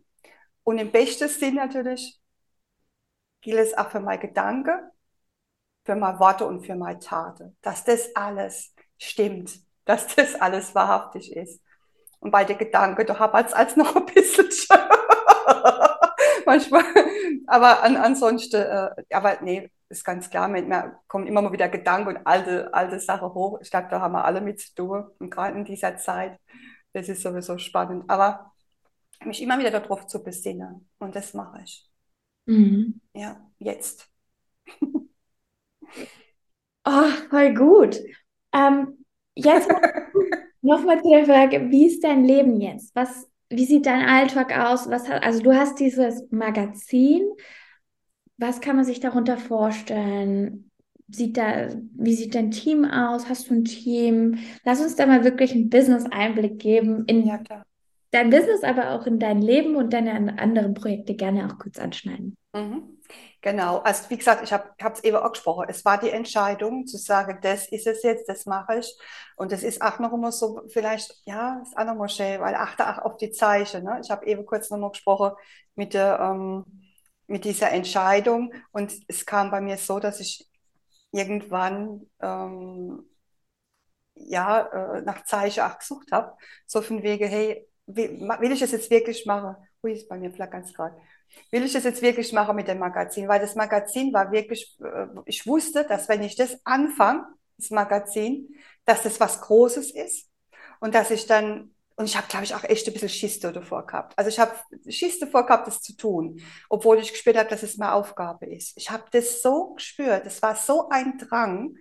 und 0.63 0.79
im 0.79 0.91
besten 0.91 1.29
Sinn 1.29 1.55
natürlich 1.55 2.19
gilt 3.41 3.59
es 3.59 3.77
auch 3.77 3.91
für 3.91 4.00
meine 4.00 4.19
Gedanken, 4.19 4.79
für 5.85 5.95
meine 5.95 6.19
Worte 6.19 6.45
und 6.45 6.65
für 6.65 6.75
meine 6.75 6.99
Taten, 6.99 7.55
dass 7.61 7.83
das 7.83 8.15
alles 8.15 8.73
stimmt, 8.97 9.59
dass 9.85 10.07
das 10.15 10.35
alles 10.35 10.75
wahrhaftig 10.75 11.35
ist. 11.35 11.61
Und 12.19 12.31
bei 12.31 12.43
den 12.43 12.57
Gedanken, 12.57 13.05
da 13.05 13.19
habe 13.19 13.41
ich 13.41 13.55
als 13.55 13.75
noch 13.75 13.95
ein 13.95 14.05
bisschen 14.05 14.49
manchmal, 16.45 16.83
aber 17.47 17.83
an, 17.83 17.97
ansonsten, 17.97 18.61
äh, 18.61 18.89
aber 19.11 19.37
nee, 19.41 19.69
ist 19.89 20.03
ganz 20.03 20.29
klar, 20.29 20.47
mir 20.47 20.99
kommen 21.07 21.27
immer 21.27 21.41
mal 21.41 21.51
wieder 21.51 21.69
Gedanken 21.69 22.09
und 22.09 22.25
alte, 22.25 22.73
alte 22.73 22.99
Sachen 22.99 23.33
hoch. 23.33 23.59
Ich 23.61 23.69
glaube, 23.69 23.87
da 23.89 24.01
haben 24.01 24.13
wir 24.13 24.25
alle 24.25 24.41
mit 24.41 24.59
zu 24.59 24.73
tun, 24.73 25.05
und 25.19 25.29
gerade 25.29 25.57
in 25.57 25.65
dieser 25.65 25.97
Zeit. 25.97 26.39
Das 26.93 27.09
ist 27.09 27.21
sowieso 27.21 27.57
spannend. 27.57 28.09
Aber 28.09 28.53
mich 29.25 29.41
immer 29.41 29.59
wieder 29.59 29.71
darauf 29.71 30.07
zu 30.07 30.23
besinnen. 30.23 30.89
Und 30.97 31.15
das 31.15 31.33
mache 31.33 31.61
ich. 31.63 31.89
Mhm. 32.45 33.01
Ja, 33.13 33.49
jetzt. 33.59 34.09
oh, 36.85 37.09
voll 37.29 37.53
gut. 37.53 37.99
Ähm, 38.53 39.05
jetzt 39.35 39.69
nochmal 40.61 41.01
zu 41.01 41.09
der 41.09 41.25
Frage, 41.25 41.69
wie 41.69 41.87
ist 41.87 42.03
dein 42.03 42.25
Leben 42.25 42.59
jetzt? 42.59 42.95
Was, 42.95 43.29
wie 43.49 43.65
sieht 43.65 43.85
dein 43.85 44.07
Alltag 44.07 44.57
aus? 44.57 44.89
Was, 44.89 45.09
also 45.09 45.41
du 45.41 45.53
hast 45.53 45.79
dieses 45.79 46.23
Magazin. 46.31 47.23
Was 48.37 48.61
kann 48.61 48.75
man 48.75 48.85
sich 48.85 48.99
darunter 48.99 49.37
vorstellen? 49.37 50.71
Sieht 51.07 51.37
da, 51.37 51.69
wie 51.93 52.15
sieht 52.15 52.35
dein 52.35 52.51
Team 52.51 52.83
aus? 52.83 53.29
Hast 53.29 53.49
du 53.49 53.53
ein 53.53 53.65
Team? 53.65 54.39
Lass 54.63 54.81
uns 54.81 54.95
da 54.95 55.05
mal 55.05 55.23
wirklich 55.23 55.53
einen 55.53 55.69
Business-Einblick 55.69 56.59
geben 56.59 57.05
in 57.05 57.25
ja, 57.27 57.39
dein 58.11 58.29
Business, 58.29 58.63
aber 58.63 58.91
auch 58.91 59.05
in 59.05 59.19
dein 59.19 59.41
Leben 59.41 59.75
und 59.75 59.93
deine 59.93 60.39
anderen 60.39 60.73
Projekte 60.73 61.15
gerne 61.15 61.47
auch 61.47 61.59
kurz 61.59 61.77
anschneiden. 61.77 62.35
Mhm. 62.53 62.94
Genau, 63.41 63.77
also 63.79 64.09
wie 64.09 64.17
gesagt, 64.17 64.43
ich 64.43 64.51
habe 64.53 64.74
es 64.93 65.03
eben 65.03 65.17
auch 65.17 65.31
gesprochen. 65.31 65.65
Es 65.69 65.85
war 65.85 66.00
die 66.00 66.09
Entscheidung 66.09 66.88
zu 66.88 66.97
sagen, 66.97 67.38
das 67.41 67.67
ist 67.71 67.85
es 67.88 68.01
jetzt, 68.03 68.27
das 68.27 68.45
mache 68.45 68.79
ich. 68.79 68.97
Und 69.35 69.51
das 69.51 69.63
ist 69.63 69.81
auch 69.81 70.00
noch 70.00 70.13
immer 70.13 70.31
so, 70.31 70.62
vielleicht, 70.69 71.13
ja, 71.25 71.59
ist 71.62 71.77
auch 71.77 71.85
noch 71.85 71.95
mal 71.95 72.09
schön, 72.09 72.39
weil 72.41 72.55
achte 72.55 72.88
auch 72.89 73.00
auf 73.05 73.17
die 73.17 73.31
Zeichen. 73.31 73.83
Ne? 73.83 74.00
Ich 74.03 74.09
habe 74.09 74.25
eben 74.25 74.45
kurz 74.45 74.69
noch 74.69 74.77
mal 74.79 74.89
gesprochen 74.91 75.33
mit, 75.75 75.93
der, 75.93 76.19
ähm, 76.19 76.65
mit 77.27 77.45
dieser 77.45 77.71
Entscheidung. 77.71 78.51
Und 78.71 78.93
es 79.07 79.25
kam 79.25 79.51
bei 79.51 79.62
mir 79.62 79.77
so, 79.77 80.00
dass 80.00 80.19
ich 80.19 80.50
irgendwann 81.12 82.07
ähm, 82.21 83.05
ja, 84.15 84.95
äh, 84.97 85.01
nach 85.01 85.24
Zeichen 85.25 85.63
auch 85.63 85.77
gesucht 85.77 86.12
habe. 86.12 86.35
So 86.65 86.81
von 86.81 87.03
wegen, 87.03 87.27
hey, 87.27 87.67
will 87.88 88.51
ich 88.51 88.62
es 88.62 88.71
jetzt 88.71 88.89
wirklich 88.89 89.25
machen? 89.25 89.55
Ui, 89.83 89.93
ist 89.93 90.09
bei 90.09 90.17
mir 90.17 90.31
flackert 90.31 90.74
gerade 90.74 90.97
will 91.51 91.63
ich 91.63 91.74
das 91.74 91.84
jetzt 91.84 92.01
wirklich 92.01 92.34
machen 92.34 92.55
mit 92.55 92.67
dem 92.67 92.79
Magazin? 92.79 93.27
Weil 93.27 93.39
das 93.39 93.55
Magazin 93.55 94.13
war 94.13 94.32
wirklich, 94.32 94.77
äh, 94.82 95.08
ich 95.25 95.46
wusste, 95.48 95.86
dass 95.86 96.10
wenn 96.10 96.24
ich 96.24 96.36
das 96.36 96.58
anfange, 96.65 97.25
das 97.58 97.70
Magazin, 97.72 98.55
dass 98.86 99.03
das 99.03 99.20
was 99.20 99.41
Großes 99.41 99.91
ist 99.91 100.29
und 100.79 100.94
dass 100.94 101.12
ich 101.12 101.25
dann, 101.27 101.74
und 101.96 102.05
ich 102.05 102.17
habe, 102.17 102.27
glaube 102.27 102.46
ich, 102.46 102.53
auch 102.53 102.63
echt 102.63 102.88
ein 102.88 102.94
bisschen 102.94 103.10
Schiss 103.10 103.39
davor 103.39 103.86
gehabt. 103.86 104.17
Also 104.17 104.29
ich 104.29 104.39
habe 104.39 104.53
Schiss 104.89 105.20
davor 105.20 105.46
gehabt, 105.46 105.67
das 105.67 105.82
zu 105.82 105.96
tun, 105.96 106.41
obwohl 106.70 107.00
ich 107.00 107.12
gespürt 107.12 107.38
habe, 107.38 107.50
dass 107.50 107.63
es 107.63 107.77
meine 107.77 107.94
Aufgabe 107.94 108.48
ist. 108.48 108.74
Ich 108.75 108.91
habe 108.91 109.05
das 109.12 109.41
so 109.41 109.74
gespürt, 109.75 110.25
es 110.25 110.41
war 110.41 110.55
so 110.55 110.89
ein 110.89 111.17
Drang, 111.17 111.77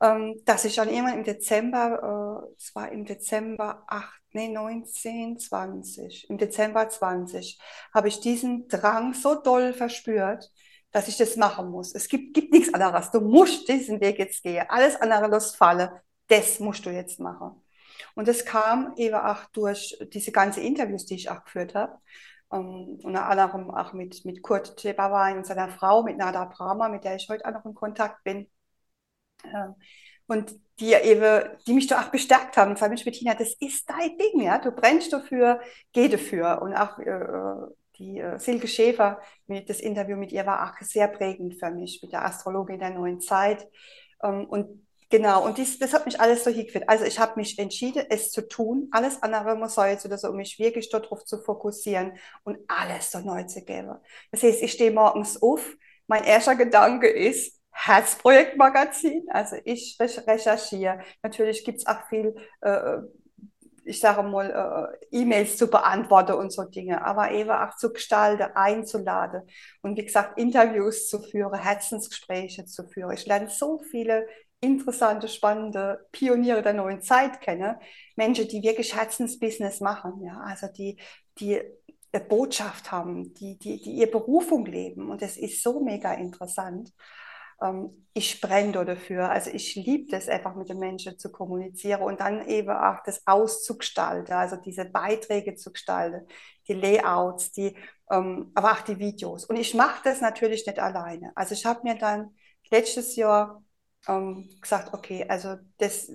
ähm, 0.00 0.40
dass 0.44 0.64
ich 0.64 0.76
dann 0.76 0.88
irgendwann 0.88 1.18
im 1.18 1.24
Dezember, 1.24 2.46
äh, 2.48 2.54
es 2.56 2.74
war 2.74 2.90
im 2.90 3.04
Dezember 3.04 3.84
8, 3.86 4.23
nee, 4.34 4.48
19, 4.48 5.38
20, 5.38 6.28
im 6.30 6.38
Dezember 6.38 6.88
20, 6.88 7.58
habe 7.94 8.08
ich 8.08 8.20
diesen 8.20 8.68
Drang 8.68 9.14
so 9.14 9.34
doll 9.34 9.72
verspürt, 9.72 10.50
dass 10.90 11.08
ich 11.08 11.16
das 11.16 11.36
machen 11.36 11.70
muss. 11.70 11.94
Es 11.94 12.08
gibt, 12.08 12.34
gibt 12.34 12.52
nichts 12.52 12.72
anderes. 12.72 13.10
Du 13.10 13.20
musst 13.20 13.68
diesen 13.68 14.00
Weg 14.00 14.18
jetzt 14.18 14.42
gehen. 14.42 14.64
Alles 14.68 14.96
andere 14.96 15.28
losfalle. 15.28 16.02
Das 16.28 16.60
musst 16.60 16.86
du 16.86 16.90
jetzt 16.90 17.18
machen. 17.20 17.60
Und 18.14 18.28
das 18.28 18.44
kam 18.44 18.94
eben 18.96 19.16
auch 19.16 19.44
durch 19.52 19.96
diese 20.12 20.32
ganzen 20.32 20.62
Interviews, 20.62 21.06
die 21.06 21.16
ich 21.16 21.30
auch 21.30 21.44
geführt 21.44 21.74
habe. 21.74 21.98
Um, 22.48 22.60
ähm, 22.60 23.00
unter 23.02 23.26
anderem 23.26 23.70
auch 23.70 23.92
mit, 23.92 24.24
mit 24.24 24.42
Kurt 24.42 24.76
Tebawein 24.76 25.38
und 25.38 25.46
seiner 25.46 25.68
Frau, 25.68 26.02
mit 26.02 26.16
Nada 26.16 26.44
Brahma, 26.44 26.88
mit 26.88 27.04
der 27.04 27.16
ich 27.16 27.28
heute 27.28 27.44
auch 27.46 27.52
noch 27.52 27.64
in 27.64 27.74
Kontakt 27.74 28.22
bin. 28.22 28.48
Ähm, 29.44 29.74
und 30.26 30.54
die 30.80 30.92
eben, 30.92 31.44
die 31.66 31.72
mich 31.72 31.86
da 31.86 32.00
auch 32.00 32.08
bestärkt 32.08 32.56
haben. 32.56 32.76
Zwar, 32.76 32.88
Mensch, 32.88 33.04
Bettina, 33.04 33.34
das 33.34 33.54
ist 33.60 33.88
dein 33.88 34.16
Ding, 34.18 34.42
ja. 34.42 34.58
Du 34.58 34.72
brennst 34.72 35.12
dafür, 35.12 35.60
geh 35.92 36.08
dafür. 36.08 36.62
Und 36.62 36.74
auch 36.74 36.98
äh, 36.98 37.72
die 37.98 38.18
äh, 38.18 38.38
Silke 38.38 38.66
Schäfer, 38.66 39.20
mit, 39.46 39.70
das 39.70 39.80
Interview 39.80 40.16
mit 40.16 40.32
ihr 40.32 40.46
war 40.46 40.68
auch 40.68 40.80
sehr 40.84 41.08
prägend 41.08 41.58
für 41.58 41.70
mich, 41.70 42.00
mit 42.02 42.12
der 42.12 42.24
Astrologin 42.24 42.80
der 42.80 42.90
neuen 42.90 43.20
Zeit. 43.20 43.68
Ähm, 44.22 44.46
und 44.46 44.86
genau, 45.10 45.44
und 45.44 45.58
dies, 45.58 45.78
das 45.78 45.92
hat 45.92 46.06
mich 46.06 46.20
alles 46.20 46.42
so 46.42 46.50
hingeführt. 46.50 46.88
Also 46.88 47.04
ich 47.04 47.20
habe 47.20 47.34
mich 47.36 47.56
entschieden, 47.60 48.04
es 48.10 48.32
zu 48.32 48.48
tun. 48.48 48.88
Alles 48.90 49.22
andere 49.22 49.54
muss 49.54 49.76
jetzt 49.76 50.06
oder 50.06 50.18
so, 50.18 50.30
um 50.30 50.36
mich 50.36 50.58
wirklich 50.58 50.90
darauf 50.90 51.24
zu 51.24 51.40
fokussieren 51.40 52.14
und 52.42 52.58
alles 52.66 53.12
so 53.12 53.20
neu 53.20 53.44
zu 53.44 53.64
geben. 53.64 53.96
Das 54.32 54.42
heißt, 54.42 54.60
ich 54.60 54.72
stehe 54.72 54.90
morgens 54.90 55.40
auf, 55.40 55.76
mein 56.08 56.24
erster 56.24 56.56
Gedanke 56.56 57.08
ist, 57.08 57.60
Herzprojektmagazin. 57.74 59.26
Also 59.30 59.56
ich 59.64 59.98
recherchiere. 60.00 61.00
Natürlich 61.22 61.64
gibt 61.64 61.78
es 61.78 61.86
auch 61.86 62.06
viel, 62.08 62.34
äh, 62.62 62.98
ich 63.84 64.00
sage 64.00 64.22
mal, 64.22 64.96
äh, 65.12 65.16
E-Mails 65.16 65.58
zu 65.58 65.66
beantworten 65.66 66.32
und 66.34 66.52
so 66.52 66.62
Dinge, 66.62 67.04
aber 67.04 67.32
eben 67.32 67.50
auch 67.50 67.76
zu 67.76 67.92
gestalten, 67.92 68.46
einzuladen 68.54 69.42
und 69.82 69.98
wie 69.98 70.04
gesagt, 70.04 70.38
Interviews 70.38 71.08
zu 71.08 71.20
führen, 71.20 71.60
Herzensgespräche 71.60 72.64
zu 72.64 72.86
führen. 72.88 73.12
Ich 73.12 73.26
lerne 73.26 73.50
so 73.50 73.80
viele 73.90 74.26
interessante, 74.60 75.28
spannende 75.28 76.06
Pioniere 76.12 76.62
der 76.62 76.72
neuen 76.72 77.02
Zeit 77.02 77.42
kennen. 77.42 77.76
Menschen, 78.16 78.48
die 78.48 78.62
wirklich 78.62 78.96
Herzensbusiness 78.96 79.80
machen, 79.80 80.22
ja, 80.24 80.40
also 80.40 80.68
die, 80.68 80.96
die 81.38 81.60
eine 82.12 82.24
Botschaft 82.24 82.90
haben, 82.90 83.34
die, 83.34 83.58
die, 83.58 83.82
die 83.82 83.90
ihre 83.90 84.10
Berufung 84.10 84.64
leben. 84.64 85.10
Und 85.10 85.20
das 85.20 85.36
ist 85.36 85.62
so 85.62 85.80
mega 85.80 86.14
interessant 86.14 86.90
ich 88.12 88.40
brenne 88.40 88.84
dafür. 88.84 89.30
Also 89.30 89.50
ich 89.50 89.74
liebe 89.74 90.10
das 90.10 90.28
einfach 90.28 90.54
mit 90.54 90.68
den 90.68 90.78
Menschen 90.78 91.18
zu 91.18 91.30
kommunizieren 91.32 92.02
und 92.02 92.20
dann 92.20 92.46
eben 92.48 92.70
auch 92.70 93.02
das 93.04 93.26
auszugestalten, 93.26 94.34
also 94.34 94.56
diese 94.56 94.84
Beiträge 94.84 95.56
zu 95.56 95.72
gestalten, 95.72 96.26
die 96.68 96.74
Layouts, 96.74 97.52
die, 97.52 97.76
ähm, 98.10 98.52
aber 98.54 98.72
auch 98.72 98.80
die 98.82 98.98
Videos. 98.98 99.44
Und 99.46 99.56
ich 99.56 99.74
mache 99.74 100.00
das 100.04 100.20
natürlich 100.20 100.66
nicht 100.66 100.78
alleine. 100.78 101.32
Also 101.34 101.54
ich 101.54 101.66
habe 101.66 101.80
mir 101.82 101.96
dann 101.96 102.34
letztes 102.70 103.16
Jahr 103.16 103.62
ähm, 104.06 104.48
gesagt, 104.60 104.94
okay, 104.94 105.26
also 105.28 105.56
das, 105.78 106.08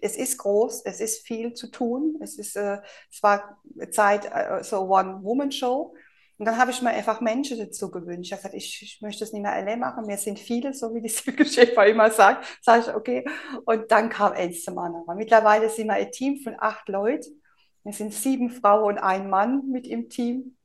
es 0.00 0.16
ist 0.16 0.38
groß, 0.38 0.82
es 0.84 1.00
ist 1.00 1.26
viel 1.26 1.54
zu 1.54 1.70
tun. 1.70 2.18
Es 2.22 2.38
ist, 2.38 2.56
äh, 2.56 2.78
es 3.10 3.22
war 3.22 3.60
Zeit, 3.90 4.26
äh, 4.26 4.62
so 4.62 4.82
One-Woman-Show. 4.88 5.94
Und 6.38 6.44
dann 6.44 6.58
habe 6.58 6.70
ich 6.70 6.82
mir 6.82 6.90
einfach 6.90 7.20
Menschen 7.20 7.58
dazu 7.58 7.90
gewünscht. 7.90 8.26
Ich 8.26 8.32
habe 8.32 8.42
gesagt, 8.42 8.54
ich, 8.54 8.82
ich 8.82 9.00
möchte 9.00 9.24
es 9.24 9.32
nicht 9.32 9.42
mehr 9.42 9.52
allein 9.52 9.80
machen. 9.80 10.06
Wir 10.06 10.18
sind 10.18 10.38
viele, 10.38 10.74
so 10.74 10.94
wie 10.94 11.00
die 11.00 11.08
Silke 11.08 11.44
immer 11.88 12.10
sagt. 12.10 12.44
Sage 12.62 12.84
ich, 12.86 12.94
okay. 12.94 13.24
Und 13.64 13.90
dann 13.90 14.10
kam 14.10 14.32
eins 14.32 14.62
zum 14.62 14.78
anderen. 14.78 15.04
Mittlerweile 15.16 15.70
sind 15.70 15.86
wir 15.86 15.94
ein 15.94 16.12
Team 16.12 16.40
von 16.42 16.54
acht 16.58 16.88
Leuten. 16.88 17.42
Wir 17.84 17.92
sind 17.92 18.12
sieben 18.12 18.50
Frauen 18.50 18.96
und 18.96 18.98
ein 18.98 19.30
Mann 19.30 19.70
mit 19.70 19.86
im 19.86 20.10
Team. 20.10 20.56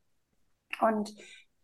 Und 0.80 1.14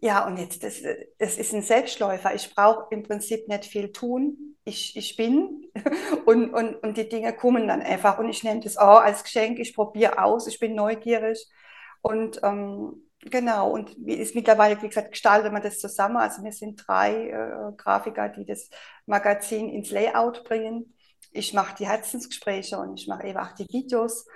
ja, 0.00 0.26
und 0.26 0.38
jetzt, 0.38 0.62
das, 0.62 0.80
das 1.18 1.36
ist 1.36 1.52
ein 1.52 1.62
Selbstläufer. 1.62 2.34
Ich 2.34 2.54
brauche 2.54 2.86
im 2.90 3.02
Prinzip 3.02 3.48
nicht 3.48 3.64
viel 3.64 3.92
tun. 3.92 4.56
Ich, 4.64 4.96
ich 4.96 5.16
bin 5.16 5.66
und, 6.24 6.54
und, 6.54 6.76
und 6.76 6.96
die 6.96 7.08
Dinge 7.08 7.34
kommen 7.34 7.68
dann 7.68 7.82
einfach. 7.82 8.18
Und 8.18 8.28
ich 8.30 8.42
nenne 8.42 8.60
das 8.60 8.78
auch 8.78 9.00
als 9.00 9.22
Geschenk. 9.24 9.58
Ich 9.58 9.74
probiere 9.74 10.22
aus. 10.22 10.46
Ich 10.46 10.60
bin 10.60 10.74
neugierig. 10.74 11.46
Und 12.00 12.40
ähm, 12.42 13.07
Genau, 13.22 13.72
und 13.72 13.90
ist 14.06 14.34
mittlerweile, 14.34 14.80
wie 14.80 14.88
gesagt, 14.88 15.10
gestaltet 15.10 15.52
man 15.52 15.62
das 15.62 15.80
zusammen. 15.80 16.18
Also 16.18 16.42
wir 16.44 16.52
sind 16.52 16.84
drei 16.86 17.30
äh, 17.30 17.72
Grafiker, 17.76 18.28
die 18.28 18.44
das 18.44 18.70
Magazin 19.06 19.68
ins 19.68 19.90
Layout 19.90 20.44
bringen. 20.44 20.94
Ich 21.32 21.52
mache 21.52 21.74
die 21.76 21.86
Herzensgespräche 21.86 22.78
und 22.78 22.98
ich 22.98 23.08
mache 23.08 23.26
eben 23.26 23.38
auch 23.38 23.52
die 23.52 23.66
Videos. 23.68 24.26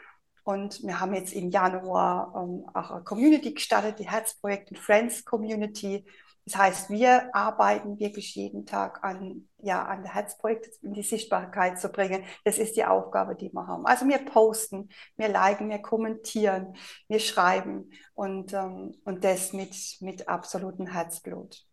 Und 0.44 0.82
wir 0.82 0.98
haben 0.98 1.14
jetzt 1.14 1.32
im 1.32 1.50
Januar 1.50 2.34
ähm, 2.36 2.66
auch 2.74 2.90
eine 2.90 3.04
Community 3.04 3.54
gestartet, 3.54 4.00
die 4.00 4.10
Herzprojekt 4.10 4.72
und 4.72 4.78
Friends 4.78 5.24
Community. 5.24 6.04
Das 6.44 6.56
heißt, 6.56 6.90
wir 6.90 7.34
arbeiten 7.34 8.00
wirklich 8.00 8.34
jeden 8.34 8.66
Tag 8.66 9.04
an, 9.04 9.48
ja, 9.58 9.84
an 9.84 10.02
der 10.02 10.14
Herzprojekt 10.14 10.82
in 10.82 10.92
die 10.92 11.04
Sichtbarkeit 11.04 11.78
zu 11.78 11.88
bringen. 11.88 12.24
Das 12.44 12.58
ist 12.58 12.76
die 12.76 12.84
Aufgabe, 12.84 13.36
die 13.36 13.52
wir 13.52 13.66
haben. 13.66 13.86
Also 13.86 14.08
wir 14.08 14.18
posten, 14.18 14.88
wir 15.16 15.28
liken, 15.28 15.70
wir 15.70 15.78
kommentieren, 15.78 16.74
wir 17.06 17.20
schreiben 17.20 17.90
und, 18.14 18.52
ähm, 18.54 18.92
und 19.04 19.22
das 19.22 19.52
mit, 19.52 19.76
mit 20.00 20.28
absolutem 20.28 20.88
Herzblut. 20.88 21.64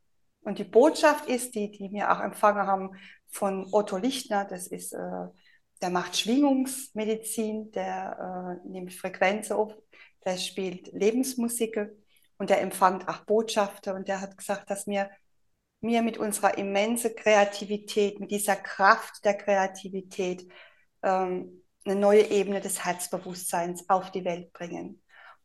Und 0.42 0.60
die 0.60 0.66
Botschaft 0.66 1.28
ist 1.28 1.56
die, 1.56 1.72
die 1.72 1.92
wir 1.92 2.12
auch 2.12 2.22
empfangen 2.22 2.68
haben 2.68 2.92
von 3.28 3.68
Otto 3.72 3.98
Lichtner. 3.98 4.46
Das 4.46 4.68
ist, 4.68 4.94
äh, 4.94 5.28
der 5.82 5.90
macht 5.90 6.16
Schwingungsmedizin, 6.16 7.72
der 7.72 8.60
äh, 8.66 8.68
nimmt 8.68 8.94
Frequenzen 8.94 9.54
auf, 9.54 9.74
der 10.26 10.38
spielt 10.38 10.94
Lebensmusik 10.94 11.90
und 12.40 12.50
der 12.50 12.62
empfängt 12.62 13.08
auch 13.08 13.20
Botschaften 13.26 13.94
und 13.94 14.08
der 14.08 14.22
hat 14.22 14.38
gesagt, 14.38 14.72
dass 14.72 14.88
wir 14.88 15.10
wir 15.82 16.02
mit 16.02 16.18
unserer 16.18 16.58
immensen 16.58 17.16
Kreativität, 17.16 18.20
mit 18.20 18.32
dieser 18.32 18.56
Kraft 18.56 19.24
der 19.24 19.36
Kreativität 19.36 20.48
ähm, 21.04 21.64
eine 21.86 21.96
neue 21.96 22.30
Ebene 22.30 22.60
des 22.62 22.84
Herzbewusstseins 22.86 23.90
auf 23.90 24.12
die 24.12 24.26
Welt 24.26 24.52
bringen. 24.54 25.02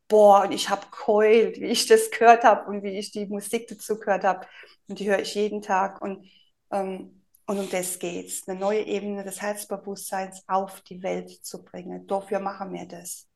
Boah, 0.08 0.42
und 0.42 0.52
ich 0.52 0.68
habe 0.68 0.86
geheult, 0.90 1.60
wie 1.60 1.66
ich 1.66 1.86
das 1.86 2.10
gehört 2.10 2.44
habe 2.44 2.68
und 2.68 2.82
wie 2.82 2.98
ich 2.98 3.12
die 3.12 3.26
Musik 3.26 3.68
dazu 3.68 3.98
gehört 3.98 4.24
habe. 4.24 4.46
Und 4.88 4.98
die 4.98 5.08
höre 5.08 5.20
ich 5.20 5.34
jeden 5.34 5.62
Tag. 5.62 6.02
Und, 6.02 6.28
ähm, 6.70 7.22
und 7.46 7.58
um 7.58 7.70
das 7.70 7.98
geht's, 7.98 8.46
eine 8.48 8.58
neue 8.58 8.82
Ebene 8.82 9.24
des 9.24 9.40
Herzbewusstseins 9.40 10.42
auf 10.46 10.80
die 10.82 11.02
Welt 11.02 11.30
zu 11.30 11.64
bringen. 11.64 12.06
Dafür 12.06 12.40
machen 12.40 12.72
wir 12.72 12.86
das. 12.86 13.28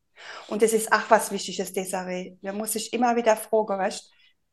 Und 0.48 0.62
das 0.62 0.72
ist 0.72 0.92
auch 0.92 1.08
was 1.08 1.30
Wichtiges, 1.30 1.72
Desiree. 1.72 2.36
Man 2.42 2.56
muss 2.56 2.72
sich 2.72 2.92
immer 2.92 3.16
wieder 3.16 3.36
fragen, 3.36 3.92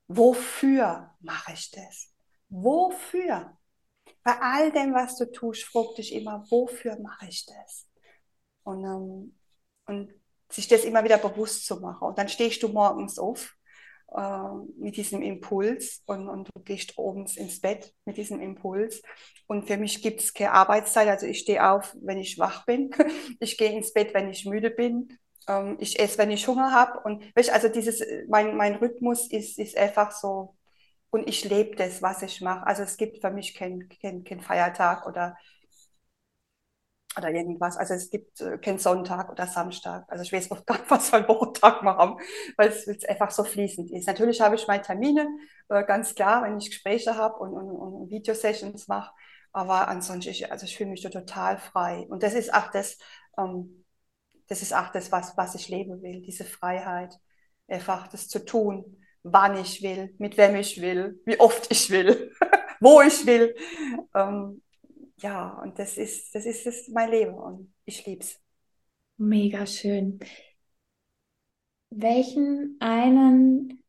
wofür 0.07 1.11
mache 1.19 1.53
ich 1.53 1.71
das? 1.71 2.11
Wofür? 2.49 3.57
Bei 4.23 4.39
all 4.41 4.71
dem, 4.71 4.93
was 4.93 5.17
du 5.17 5.31
tust, 5.31 5.63
frag 5.63 5.95
dich 5.95 6.13
immer, 6.13 6.45
wofür 6.49 6.99
mache 6.99 7.27
ich 7.27 7.45
das? 7.45 7.87
Und, 8.63 8.83
ähm, 8.83 9.37
und 9.85 10.13
sich 10.49 10.67
das 10.67 10.83
immer 10.83 11.03
wieder 11.03 11.17
bewusst 11.17 11.65
zu 11.65 11.79
machen. 11.79 12.07
Und 12.07 12.17
dann 12.17 12.29
stehst 12.29 12.63
du 12.63 12.69
morgens 12.69 13.19
auf 13.19 13.55
äh, 14.15 14.53
mit 14.77 14.97
diesem 14.97 15.21
Impuls 15.21 16.03
und, 16.05 16.29
und 16.29 16.49
du 16.53 16.63
gehst 16.63 16.97
abends 16.97 17.37
ins 17.37 17.59
Bett 17.59 17.93
mit 18.05 18.17
diesem 18.17 18.39
Impuls. 18.39 19.01
Und 19.47 19.67
für 19.67 19.77
mich 19.77 20.01
gibt 20.01 20.21
es 20.21 20.33
keine 20.33 20.53
Arbeitszeit. 20.53 21.07
Also 21.07 21.25
ich 21.25 21.39
stehe 21.39 21.69
auf, 21.69 21.95
wenn 22.01 22.17
ich 22.17 22.39
wach 22.39 22.65
bin. 22.65 22.91
Ich 23.39 23.57
gehe 23.57 23.71
ins 23.71 23.93
Bett, 23.93 24.13
wenn 24.13 24.29
ich 24.29 24.45
müde 24.45 24.71
bin. 24.71 25.17
Ähm, 25.47 25.77
ich 25.79 25.99
esse, 25.99 26.17
wenn 26.17 26.31
ich 26.31 26.47
Hunger 26.47 26.71
habe. 26.71 26.99
Und 27.01 27.23
weißt, 27.35 27.49
also 27.51 27.69
dieses, 27.69 28.01
mein, 28.29 28.55
mein 28.57 28.75
Rhythmus 28.75 29.31
ist, 29.31 29.59
ist 29.59 29.77
einfach 29.77 30.11
so. 30.11 30.55
Und 31.11 31.27
ich 31.29 31.45
lebe 31.45 31.75
das, 31.75 32.01
was 32.01 32.21
ich 32.23 32.41
mache. 32.41 32.67
Also 32.67 32.83
es 32.83 32.97
gibt 32.97 33.21
für 33.21 33.31
mich 33.31 33.55
keinen 33.55 33.89
kein, 34.01 34.23
kein 34.23 34.41
Feiertag 34.41 35.07
oder 35.07 35.37
oder 37.17 37.31
irgendwas. 37.31 37.77
Also 37.77 37.93
es 37.93 38.09
gibt 38.09 38.41
äh, 38.41 38.57
keinen 38.57 38.79
Sonntag 38.79 39.31
oder 39.31 39.47
Samstag. 39.47 40.05
Also 40.09 40.23
ich 40.23 40.33
weiß 40.33 40.51
oft 40.51 40.65
gar 40.67 40.77
nicht, 40.77 40.89
was 40.91 41.11
wir 41.11 41.19
einen 41.19 41.27
Wochentag 41.27 41.81
machen, 41.83 42.17
weil 42.57 42.69
es, 42.69 42.87
es 42.87 43.05
einfach 43.05 43.31
so 43.31 43.43
fließend 43.43 43.91
ist. 43.91 44.07
Natürlich 44.07 44.41
habe 44.41 44.55
ich 44.55 44.67
meine 44.67 44.83
Termine, 44.83 45.27
äh, 45.69 45.83
ganz 45.85 46.13
klar, 46.15 46.43
wenn 46.43 46.57
ich 46.57 46.69
Gespräche 46.69 47.15
habe 47.15 47.35
und, 47.37 47.53
und, 47.53 47.69
und 47.71 48.09
Videosessions 48.09 48.87
mache. 48.87 49.11
Aber 49.53 49.87
ansonsten, 49.87 50.31
ich, 50.31 50.51
also 50.51 50.65
ich 50.65 50.75
fühle 50.75 50.89
mich 50.89 51.01
da 51.01 51.09
total 51.09 51.57
frei. 51.57 52.05
Und 52.09 52.23
das 52.23 52.33
ist 52.33 52.53
auch 52.53 52.69
das, 52.71 52.97
ähm, 53.37 53.84
das 54.47 54.61
ist 54.61 54.73
auch 54.73 54.91
das, 54.91 55.11
was, 55.11 55.35
was 55.37 55.55
ich 55.55 55.69
leben 55.69 56.01
will, 56.01 56.21
diese 56.21 56.43
Freiheit, 56.45 57.17
einfach 57.67 58.07
das 58.07 58.27
zu 58.27 58.43
tun, 58.45 59.01
wann 59.23 59.57
ich 59.57 59.81
will, 59.81 60.13
mit 60.19 60.37
wem 60.37 60.55
ich 60.55 60.81
will, 60.81 61.19
wie 61.25 61.39
oft 61.39 61.71
ich 61.71 61.89
will, 61.89 62.31
wo 62.79 63.01
ich 63.01 63.25
will. 63.25 63.55
Ähm, 64.13 64.61
ja, 65.17 65.49
und 65.61 65.79
das 65.79 65.97
ist, 65.97 66.35
das 66.35 66.45
ist, 66.45 66.65
das 66.65 66.87
mein 66.89 67.09
Leben 67.09 67.33
und 67.33 67.73
ich 67.85 68.05
liebe 68.05 68.21
es. 68.21 68.39
Mega 69.17 69.65
schön. 69.65 70.19
Welchen 71.89 72.77
einen 72.81 73.83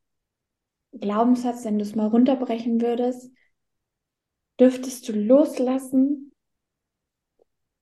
Glaubenssatz, 0.93 1.65
wenn 1.65 1.79
du 1.79 1.85
es 1.85 1.95
mal 1.95 2.07
runterbrechen 2.07 2.81
würdest, 2.81 3.31
dürftest 4.59 5.09
du 5.09 5.13
loslassen, 5.13 6.33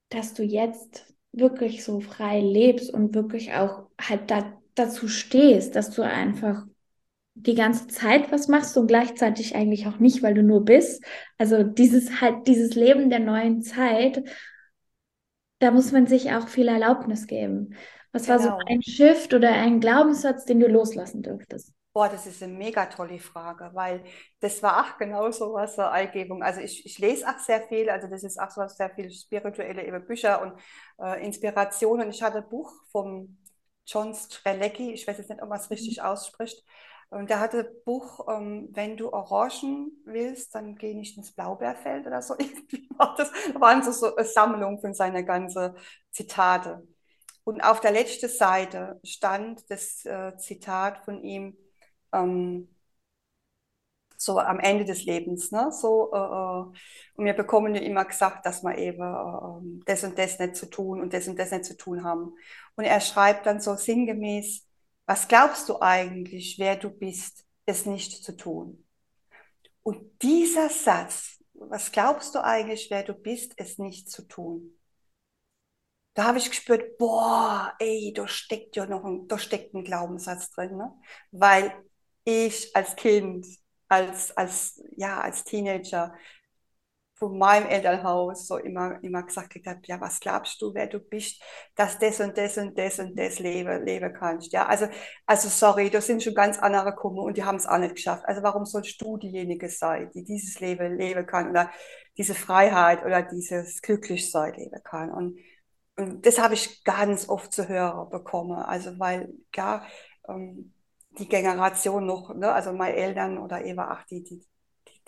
dass 0.08 0.34
du 0.34 0.42
jetzt 0.42 1.13
wirklich 1.36 1.84
so 1.84 2.00
frei 2.00 2.40
lebst 2.40 2.92
und 2.92 3.14
wirklich 3.14 3.52
auch 3.52 3.86
halt 4.00 4.30
da, 4.30 4.52
dazu 4.74 5.08
stehst, 5.08 5.76
dass 5.76 5.90
du 5.90 6.02
einfach 6.02 6.64
die 7.34 7.54
ganze 7.54 7.88
Zeit 7.88 8.30
was 8.30 8.48
machst 8.48 8.76
und 8.76 8.86
gleichzeitig 8.86 9.56
eigentlich 9.56 9.86
auch 9.86 9.98
nicht, 9.98 10.22
weil 10.22 10.34
du 10.34 10.42
nur 10.42 10.64
bist. 10.64 11.04
Also 11.36 11.64
dieses 11.64 12.20
halt, 12.20 12.46
dieses 12.46 12.74
Leben 12.74 13.10
der 13.10 13.18
neuen 13.18 13.62
Zeit, 13.62 14.22
da 15.58 15.72
muss 15.72 15.90
man 15.90 16.06
sich 16.06 16.32
auch 16.32 16.48
viel 16.48 16.68
Erlaubnis 16.68 17.26
geben. 17.26 17.74
Was 18.12 18.26
genau. 18.26 18.34
war 18.34 18.42
so 18.42 18.48
genau. 18.50 18.64
ein 18.68 18.82
Shift 18.82 19.34
oder 19.34 19.50
ein 19.50 19.80
Glaubenssatz, 19.80 20.44
den 20.44 20.60
du 20.60 20.68
loslassen 20.68 21.22
dürftest? 21.22 21.73
Boah, 21.94 22.08
das 22.08 22.26
ist 22.26 22.42
eine 22.42 22.52
mega 22.52 22.86
tolle 22.86 23.20
Frage, 23.20 23.70
weil 23.72 24.04
das 24.40 24.62
war 24.64 24.84
auch 24.84 24.98
genau 24.98 25.30
so 25.30 25.54
was 25.54 25.76
zur 25.76 25.90
Eingebung. 25.92 26.42
Also 26.42 26.60
ich, 26.60 26.84
ich 26.84 26.98
lese 26.98 27.26
auch 27.28 27.38
sehr 27.38 27.62
viel, 27.68 27.88
also 27.88 28.08
das 28.08 28.24
ist 28.24 28.38
auch 28.38 28.50
so 28.50 28.66
sehr 28.66 28.90
viel 28.90 29.10
spirituelle 29.12 29.86
eben 29.86 30.04
Bücher 30.04 30.42
und 30.42 30.60
äh, 30.98 31.24
Inspirationen. 31.24 32.10
Ich 32.10 32.20
hatte 32.22 32.38
ein 32.38 32.48
Buch 32.48 32.72
vom 32.90 33.38
John 33.86 34.12
Strelecki, 34.12 34.92
ich 34.92 35.06
weiß 35.06 35.18
jetzt 35.18 35.30
nicht, 35.30 35.40
ob 35.40 35.48
man 35.48 35.60
es 35.60 35.70
richtig 35.70 35.98
mhm. 35.98 36.04
ausspricht, 36.04 36.64
und 37.10 37.30
der 37.30 37.38
hatte 37.38 37.70
Buch, 37.84 38.26
ähm, 38.28 38.70
wenn 38.72 38.96
du 38.96 39.12
Orangen 39.12 39.92
willst, 40.04 40.54
dann 40.54 40.74
geh 40.74 40.94
nicht 40.94 41.16
ins 41.16 41.32
Blaubeerfeld 41.32 42.06
oder 42.08 42.20
so. 42.22 42.34
das 43.16 43.30
waren 43.54 43.84
so, 43.84 43.92
so 43.92 44.16
eine 44.16 44.26
Sammlung 44.26 44.80
von 44.80 44.94
seinen 44.94 45.24
ganzen 45.24 45.76
Zitate. 46.10 46.86
Und 47.44 47.60
auf 47.62 47.80
der 47.80 47.92
letzten 47.92 48.28
Seite 48.28 48.98
stand 49.04 49.70
das 49.70 50.04
äh, 50.04 50.36
Zitat 50.38 51.04
von 51.04 51.22
ihm, 51.22 51.56
ähm, 52.14 52.68
so 54.16 54.38
am 54.38 54.58
Ende 54.60 54.84
des 54.84 55.04
Lebens. 55.04 55.50
Ne? 55.52 55.70
So, 55.70 56.12
äh, 56.12 56.16
äh 56.16 56.64
und 57.16 57.24
wir 57.24 57.34
bekommen 57.34 57.74
ja 57.74 57.82
immer 57.82 58.04
gesagt, 58.04 58.46
dass 58.46 58.62
wir 58.62 58.76
eben 58.78 59.02
äh, 59.02 59.84
das 59.86 60.04
und 60.04 60.18
das 60.18 60.38
nicht 60.38 60.56
zu 60.56 60.66
tun 60.66 61.00
und 61.00 61.12
das 61.12 61.28
und 61.28 61.38
das 61.38 61.50
nicht 61.50 61.64
zu 61.64 61.76
tun 61.76 62.04
haben. 62.04 62.34
Und 62.76 62.84
er 62.84 63.00
schreibt 63.00 63.46
dann 63.46 63.60
so 63.60 63.76
sinngemäß, 63.76 64.66
was 65.06 65.28
glaubst 65.28 65.68
du 65.68 65.80
eigentlich, 65.80 66.58
wer 66.58 66.76
du 66.76 66.90
bist, 66.90 67.44
es 67.66 67.86
nicht 67.86 68.24
zu 68.24 68.36
tun? 68.36 68.84
Und 69.82 70.22
dieser 70.22 70.70
Satz, 70.70 71.42
was 71.52 71.92
glaubst 71.92 72.34
du 72.34 72.42
eigentlich, 72.42 72.90
wer 72.90 73.02
du 73.02 73.14
bist, 73.14 73.52
es 73.56 73.78
nicht 73.78 74.10
zu 74.10 74.26
tun? 74.26 74.78
Da 76.14 76.24
habe 76.24 76.38
ich 76.38 76.48
gespürt, 76.48 76.96
boah, 76.96 77.74
ey, 77.80 78.12
da 78.14 78.28
steckt 78.28 78.76
ja 78.76 78.86
noch 78.86 79.04
ein, 79.04 79.26
da 79.26 79.36
steckt 79.36 79.74
ein 79.74 79.84
Glaubenssatz 79.84 80.50
drin, 80.52 80.76
ne? 80.76 80.92
Weil 81.32 81.74
ich 82.24 82.74
als 82.74 82.96
Kind, 82.96 83.46
als, 83.88 84.36
als, 84.36 84.82
ja, 84.96 85.20
als 85.20 85.44
Teenager 85.44 86.14
von 87.16 87.38
meinem 87.38 87.68
Elternhaus 87.68 88.46
so 88.46 88.56
immer, 88.58 89.02
immer 89.02 89.22
gesagt 89.22 89.54
habe, 89.66 89.80
ja, 89.84 90.00
was 90.00 90.18
glaubst 90.20 90.60
du, 90.60 90.74
wer 90.74 90.86
du 90.88 90.98
bist, 90.98 91.40
dass 91.76 91.98
das 91.98 92.20
und 92.20 92.36
das 92.36 92.58
und 92.58 92.76
das 92.76 92.98
und 92.98 93.16
das 93.18 93.38
leben, 93.38 93.84
leben 93.84 94.12
kannst. 94.12 94.52
Ja, 94.52 94.66
also, 94.66 94.88
also 95.26 95.48
sorry, 95.48 95.90
da 95.90 96.00
sind 96.00 96.22
schon 96.22 96.34
ganz 96.34 96.58
andere 96.58 96.90
gekommen 96.90 97.20
und 97.20 97.36
die 97.36 97.44
haben 97.44 97.56
es 97.56 97.66
auch 97.66 97.78
nicht 97.78 97.94
geschafft. 97.94 98.24
Also 98.26 98.42
warum 98.42 98.66
sollst 98.66 99.00
du 99.00 99.16
diejenige 99.16 99.68
sein, 99.68 100.10
die 100.14 100.24
dieses 100.24 100.60
Leben 100.60 100.98
leben 100.98 101.24
kann 101.26 101.50
oder 101.50 101.70
diese 102.16 102.34
Freiheit 102.34 103.04
oder 103.04 103.22
dieses 103.22 103.80
Glücklichsein 103.80 104.54
leben 104.54 104.82
kann? 104.82 105.10
Und, 105.12 105.38
und 105.96 106.26
das 106.26 106.38
habe 106.40 106.54
ich 106.54 106.82
ganz 106.84 107.28
oft 107.28 107.52
zu 107.52 107.68
hören 107.68 108.10
bekommen. 108.10 108.58
Also 108.58 108.98
weil, 108.98 109.32
ja, 109.54 109.86
ähm, 110.28 110.73
die 111.18 111.28
Generation 111.28 112.06
noch, 112.06 112.34
ne, 112.34 112.52
also 112.52 112.72
meine 112.72 112.96
Eltern 112.96 113.38
oder 113.38 113.64
eben 113.64 113.80
auch 113.80 114.02
die, 114.04 114.22
die, 114.24 114.44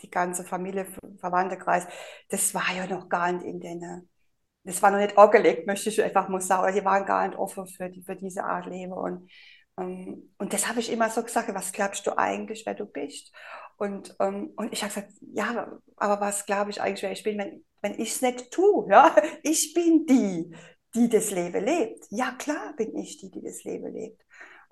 die 0.00 0.10
ganze 0.10 0.44
Familie, 0.44 0.86
Verwandtenkreis, 1.18 1.86
das 2.28 2.54
war 2.54 2.72
ja 2.74 2.86
noch 2.86 3.08
gar 3.08 3.32
nicht 3.32 3.44
in 3.46 3.60
den, 3.60 4.08
das 4.64 4.82
war 4.82 4.90
noch 4.90 4.98
nicht 4.98 5.16
angelegt, 5.16 5.66
möchte 5.66 5.90
ich 5.90 6.02
einfach 6.02 6.28
mal 6.28 6.40
sagen. 6.40 6.74
Die 6.74 6.84
waren 6.84 7.06
gar 7.06 7.26
nicht 7.26 7.38
offen 7.38 7.66
für, 7.66 7.88
die, 7.88 8.02
für 8.02 8.16
diese 8.16 8.44
Art 8.44 8.66
Leben. 8.66 8.92
Und, 8.92 9.30
ähm, 9.78 10.32
und 10.38 10.52
das 10.52 10.68
habe 10.68 10.80
ich 10.80 10.90
immer 10.92 11.08
so 11.10 11.22
gesagt, 11.22 11.52
was 11.54 11.72
glaubst 11.72 12.06
du 12.06 12.18
eigentlich, 12.18 12.64
wer 12.66 12.74
du 12.74 12.86
bist? 12.86 13.32
Und, 13.76 14.16
ähm, 14.20 14.52
und 14.56 14.72
ich 14.72 14.82
habe 14.82 14.92
gesagt, 14.92 15.12
ja, 15.20 15.78
aber 15.96 16.20
was 16.20 16.46
glaube 16.46 16.70
ich 16.70 16.80
eigentlich, 16.82 17.02
wer 17.02 17.12
ich 17.12 17.22
bin, 17.22 17.38
wenn, 17.38 17.64
wenn 17.82 17.92
ich 18.00 18.10
es 18.12 18.22
nicht 18.22 18.50
tue? 18.50 18.88
Ja? 18.90 19.14
Ich 19.42 19.72
bin 19.74 20.04
die, 20.06 20.54
die 20.94 21.08
das 21.08 21.30
Leben 21.30 21.64
lebt. 21.64 22.06
Ja, 22.10 22.32
klar 22.32 22.74
bin 22.76 22.96
ich 22.96 23.18
die, 23.18 23.30
die 23.30 23.42
das 23.42 23.62
Leben 23.64 23.92
lebt. 23.92 24.25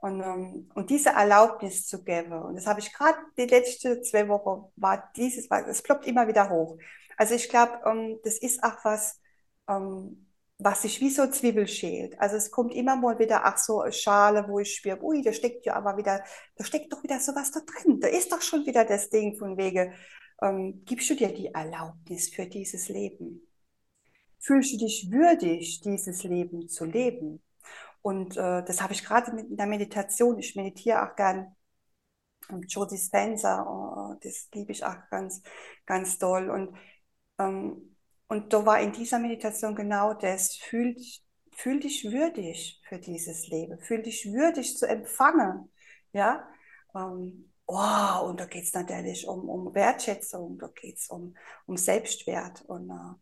Und, 0.04 0.20
ähm, 0.20 0.70
und 0.74 0.90
diese 0.90 1.08
Erlaubnis 1.10 1.86
zu 1.86 2.04
geben, 2.04 2.34
und 2.34 2.56
das 2.56 2.66
habe 2.66 2.78
ich 2.78 2.92
gerade 2.92 3.16
die 3.38 3.46
letzten 3.46 4.04
zwei 4.04 4.28
Wochen, 4.28 4.70
war 4.76 5.10
dieses, 5.16 5.48
es 5.50 5.80
ploppt 5.80 6.06
immer 6.06 6.28
wieder 6.28 6.50
hoch. 6.50 6.76
Also 7.16 7.34
ich 7.34 7.48
glaube, 7.48 7.80
ähm, 7.86 8.18
das 8.22 8.36
ist 8.36 8.62
auch 8.62 8.84
was, 8.84 9.18
ähm, 9.66 10.26
was 10.58 10.82
sich 10.82 11.00
wie 11.00 11.08
so 11.08 11.26
Zwiebel 11.30 11.66
schält. 11.66 12.20
Also 12.20 12.36
es 12.36 12.50
kommt 12.50 12.74
immer 12.74 12.96
mal 12.96 13.18
wieder, 13.18 13.46
ach 13.46 13.56
so, 13.56 13.80
eine 13.80 13.92
Schale, 13.92 14.44
wo 14.46 14.58
ich 14.58 14.74
spüre, 14.74 15.02
ui, 15.02 15.22
da 15.22 15.32
steckt 15.32 15.64
ja 15.64 15.74
aber 15.74 15.96
wieder, 15.96 16.22
da 16.56 16.64
steckt 16.64 16.92
doch 16.92 17.02
wieder 17.02 17.18
sowas 17.18 17.50
da 17.50 17.60
drin. 17.60 17.98
Da 17.98 18.08
ist 18.08 18.30
doch 18.30 18.42
schon 18.42 18.66
wieder 18.66 18.84
das 18.84 19.08
Ding 19.08 19.38
von 19.38 19.56
wege, 19.56 19.94
ähm, 20.42 20.82
gibst 20.84 21.08
du 21.08 21.14
dir 21.14 21.32
die 21.32 21.46
Erlaubnis 21.46 22.28
für 22.28 22.44
dieses 22.44 22.90
Leben? 22.90 23.48
Fühlst 24.38 24.74
du 24.74 24.76
dich 24.76 25.10
würdig, 25.10 25.80
dieses 25.80 26.24
Leben 26.24 26.68
zu 26.68 26.84
leben? 26.84 27.42
Und 28.04 28.36
äh, 28.36 28.62
das 28.62 28.82
habe 28.82 28.92
ich 28.92 29.02
gerade 29.02 29.32
mit 29.32 29.48
in 29.48 29.56
der 29.56 29.64
Meditation. 29.66 30.38
Ich 30.38 30.54
meditiere 30.56 31.02
auch 31.02 31.16
gern. 31.16 31.56
Und 32.50 32.70
Joe 32.70 32.86
Dispenza, 32.86 33.64
oh, 33.66 34.18
das 34.22 34.50
liebe 34.52 34.72
ich 34.72 34.84
auch 34.84 35.08
ganz, 35.10 35.40
ganz 35.86 36.18
doll. 36.18 36.50
Und, 36.50 36.76
ähm, 37.38 37.96
und 38.28 38.52
da 38.52 38.66
war 38.66 38.78
in 38.78 38.92
dieser 38.92 39.18
Meditation 39.18 39.74
genau 39.74 40.12
das. 40.12 40.54
Fühl, 40.54 40.94
fühl 41.52 41.80
dich 41.80 42.04
würdig 42.04 42.82
für 42.86 42.98
dieses 42.98 43.48
Leben. 43.48 43.80
Fühl 43.80 44.02
dich 44.02 44.26
würdig 44.30 44.76
zu 44.76 44.86
empfangen. 44.86 45.72
Ja. 46.12 46.46
Ähm, 46.94 47.54
oh, 47.64 48.26
und 48.28 48.38
da 48.38 48.44
geht 48.44 48.64
es 48.64 48.74
natürlich 48.74 49.26
um, 49.26 49.48
um 49.48 49.74
Wertschätzung, 49.74 50.58
da 50.58 50.68
geht 50.68 50.98
es 50.98 51.08
um, 51.08 51.34
um 51.64 51.78
Selbstwert 51.78 52.60
und 52.66 52.90
uh, 52.90 53.14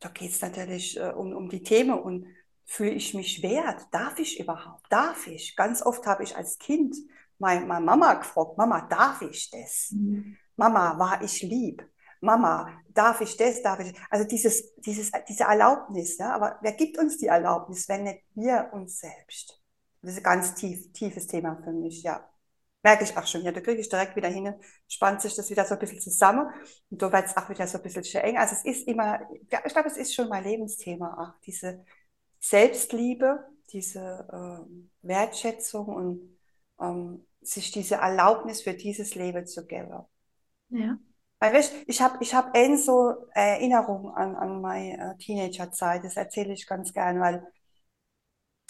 da 0.00 0.08
geht 0.08 0.32
es 0.32 0.40
natürlich 0.40 0.98
uh, 0.98 1.12
um, 1.16 1.36
um 1.36 1.48
die 1.48 1.62
Themen 1.62 1.96
und 1.96 2.26
fühle 2.64 2.92
ich 2.92 3.14
mich 3.14 3.42
wert? 3.42 3.86
Darf 3.90 4.18
ich 4.18 4.40
überhaupt? 4.40 4.84
Darf 4.90 5.26
ich? 5.26 5.56
Ganz 5.56 5.82
oft 5.82 6.06
habe 6.06 6.22
ich 6.22 6.36
als 6.36 6.58
Kind 6.58 6.96
meine, 7.38 7.66
meine 7.66 7.84
Mama 7.84 8.14
gefragt, 8.14 8.56
Mama, 8.56 8.82
darf 8.82 9.22
ich 9.22 9.50
das? 9.50 9.90
Mhm. 9.92 10.36
Mama, 10.56 10.98
war 10.98 11.22
ich 11.22 11.42
lieb? 11.42 11.86
Mama, 12.20 12.80
darf 12.88 13.20
ich 13.20 13.36
das, 13.36 13.62
darf 13.62 13.80
ich? 13.80 13.94
Also 14.08 14.26
dieses, 14.26 14.74
dieses, 14.76 15.10
diese 15.28 15.44
Erlaubnis, 15.44 16.16
ja, 16.16 16.32
aber 16.34 16.58
wer 16.62 16.72
gibt 16.72 16.98
uns 16.98 17.18
die 17.18 17.26
Erlaubnis, 17.26 17.88
wenn 17.88 18.04
nicht 18.04 18.22
wir 18.34 18.70
uns 18.72 18.98
selbst? 18.98 19.60
Das 20.00 20.12
ist 20.12 20.18
ein 20.18 20.22
ganz 20.22 20.54
tief, 20.54 20.92
tiefes 20.92 21.26
Thema 21.26 21.60
für 21.62 21.72
mich, 21.72 22.02
ja. 22.02 22.26
Merke 22.82 23.04
ich 23.04 23.16
auch 23.16 23.26
schon, 23.26 23.42
ja, 23.42 23.52
da 23.52 23.60
kriege 23.60 23.80
ich 23.80 23.88
direkt 23.88 24.14
wieder 24.14 24.28
hin, 24.28 24.54
spannt 24.88 25.22
sich 25.22 25.34
das 25.34 25.48
wieder 25.48 25.64
so 25.64 25.74
ein 25.74 25.80
bisschen 25.80 26.00
zusammen 26.00 26.50
und 26.90 27.00
da 27.00 27.10
wird 27.10 27.26
es 27.26 27.36
auch 27.36 27.48
wieder 27.48 27.66
so 27.66 27.78
ein 27.78 27.82
bisschen 27.82 28.22
eng. 28.22 28.36
Also 28.36 28.54
es 28.54 28.64
ist 28.64 28.86
immer, 28.86 29.20
ja, 29.50 29.60
ich 29.64 29.72
glaube, 29.72 29.88
es 29.88 29.96
ist 29.96 30.14
schon 30.14 30.28
mein 30.28 30.44
Lebensthema 30.44 31.14
auch, 31.18 31.40
diese 31.46 31.84
Selbstliebe, 32.44 33.42
diese 33.72 34.28
ähm, 34.30 34.90
Wertschätzung 35.00 35.86
und 35.86 36.38
ähm, 36.78 37.26
sich 37.40 37.70
diese 37.70 37.96
Erlaubnis 37.96 38.60
für 38.60 38.74
dieses 38.74 39.14
Leben 39.14 39.46
zu 39.46 39.66
geben. 39.66 40.04
Ja. 40.68 40.98
Weil 41.38 41.54
weißt, 41.54 41.74
ich 41.86 42.02
habe 42.02 42.18
ich 42.20 42.34
hab 42.34 42.54
so 42.76 43.14
Erinnerung 43.32 44.14
an, 44.14 44.36
an 44.36 44.60
meine 44.60 45.14
äh, 45.14 45.16
Teenagerzeit, 45.16 46.04
das 46.04 46.16
erzähle 46.16 46.52
ich 46.52 46.66
ganz 46.66 46.92
gern, 46.92 47.18
weil 47.18 47.46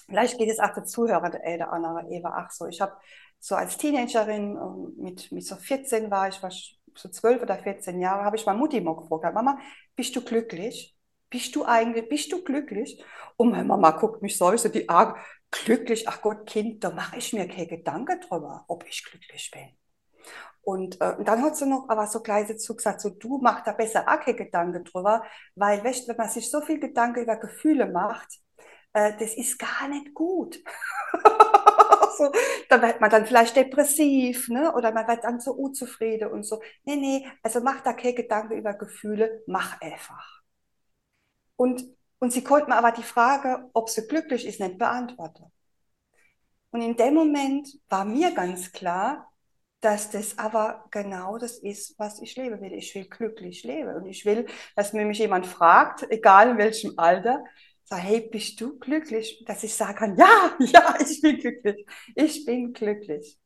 vielleicht 0.07 0.39
geht 0.39 0.51
es 0.51 0.61
auch 0.61 0.73
der 0.73 0.85
Zuhörer 0.85 1.31
der, 1.31 1.41
der 1.41 1.73
andere 1.73 2.09
Eva 2.11 2.45
auch 2.45 2.51
so. 2.51 2.67
Ich 2.67 2.81
habe 2.81 2.97
so 3.41 3.57
als 3.57 3.77
Teenagerin 3.77 4.57
ähm, 4.57 4.95
mit, 4.99 5.33
mit 5.33 5.45
so 5.45 5.57
14 5.57 6.13
war 6.13 6.29
ich, 6.29 6.41
war 6.45 6.53
so 6.95 7.09
12 7.09 7.43
oder 7.43 7.59
14 7.59 8.01
Jahre, 8.01 8.25
habe 8.25 8.37
ich 8.37 8.47
mal 8.47 8.57
Mutti 8.57 8.81
mal 8.81 8.95
gefragt, 8.95 9.35
Mama, 9.35 9.59
bist 9.97 10.15
du 10.15 10.25
glücklich? 10.25 10.94
Bist 11.35 11.57
du 11.57 11.65
eigentlich, 11.65 12.09
bist 12.09 12.31
du 12.31 12.45
glücklich? 12.45 13.05
Und 13.37 13.51
meine 13.51 13.65
Mama 13.65 13.91
guckt 13.91 14.23
mich 14.23 14.39
so, 14.39 14.57
so 14.57 14.69
die 14.69 14.89
Augen, 14.89 15.19
glücklich, 15.51 16.07
ach 16.07 16.23
Gott, 16.23 16.47
Kind, 16.47 16.85
da 16.85 16.91
mache 16.91 17.17
ich 17.19 17.33
mir 17.33 17.49
keine 17.49 17.67
Gedanken 17.67 18.21
drüber, 18.21 18.65
ob 18.69 18.87
ich 18.87 19.03
glücklich 19.05 19.51
bin. 19.51 19.69
Und, 20.63 21.01
äh, 21.01 21.17
und 21.19 21.27
dann 21.27 21.43
hat 21.43 21.57
sie 21.57 21.67
noch 21.67 21.89
aber 21.89 22.07
so 22.07 22.23
gleich 22.23 22.47
dazu 22.47 22.77
gesagt, 22.77 23.01
so 23.01 23.11
du 23.11 23.39
mach 23.43 23.65
da 23.65 23.73
besser 23.73 24.03
auch 24.07 24.21
keine 24.21 24.37
Gedanken 24.37 24.85
drüber, 24.85 25.25
weil 25.57 25.83
weißt, 25.83 26.07
wenn 26.07 26.17
man 26.17 26.29
sich 26.29 26.49
so 26.49 26.61
viel 26.61 26.79
Gedanken 26.79 27.25
über 27.25 27.35
Gefühle 27.35 27.87
macht, 27.91 28.29
äh, 28.93 29.15
das 29.19 29.35
ist 29.35 29.59
gar 29.59 29.89
nicht 29.89 30.15
gut. 30.15 30.63
so, 32.17 32.31
dann 32.69 32.81
wird 32.81 33.01
man 33.01 33.11
dann 33.11 33.27
vielleicht 33.27 33.57
depressiv, 33.57 34.49
ne? 34.51 34.73
oder 34.73 34.93
man 34.93 35.09
wird 35.09 35.25
dann 35.25 35.41
so 35.41 35.51
unzufrieden 35.51 36.31
und 36.31 36.45
so. 36.45 36.63
Nee, 36.85 36.95
nee, 36.95 37.27
also 37.43 37.61
mach 37.61 37.81
da 37.81 37.93
keine 37.93 38.15
Gedanken 38.15 38.57
über 38.57 38.75
Gefühle, 38.75 39.43
mach 39.49 39.81
einfach. 39.81 40.34
Und, 41.57 41.85
und 42.19 42.33
sie 42.33 42.45
konnte 42.45 42.69
mir 42.69 42.77
aber 42.77 42.93
die 42.93 43.03
Frage, 43.03 43.71
ob 43.73 43.89
sie 43.89 44.07
glücklich 44.07 44.47
ist, 44.47 44.61
nicht 44.61 44.79
beantworten. 44.79 45.51
Und 46.71 46.83
in 46.83 46.97
dem 46.97 47.15
Moment 47.15 47.69
war 47.89 48.05
mir 48.05 48.33
ganz 48.33 48.73
klar, 48.73 49.31
dass 49.81 50.11
das 50.11 50.39
aber 50.39 50.87
genau 50.91 51.37
das 51.37 51.59
ist, 51.59 51.99
was 51.99 52.21
ich 52.21 52.35
leben 52.37 52.61
will. 52.61 52.73
Ich 52.73 52.95
will 52.95 53.05
glücklich 53.05 53.65
leben. 53.65 53.95
Und 53.95 54.07
ich 54.07 54.25
will, 54.25 54.47
dass 54.75 54.93
mir 54.93 55.05
mich 55.05 55.19
jemand 55.19 55.47
fragt, 55.47 56.11
egal 56.11 56.51
in 56.51 56.59
welchem 56.59 56.95
Alter, 56.97 57.45
sag, 57.85 58.03
hey, 58.03 58.29
bist 58.29 58.61
du 58.61 58.79
glücklich? 58.79 59.45
Dass 59.47 59.63
ich 59.63 59.75
sagen 59.75 59.95
kann, 59.95 60.17
ja, 60.17 60.57
ja, 60.59 60.97
ich 61.01 61.21
bin 61.21 61.39
glücklich. 61.39 61.87
Ich 62.15 62.45
bin 62.47 62.73
glücklich. 62.73 63.39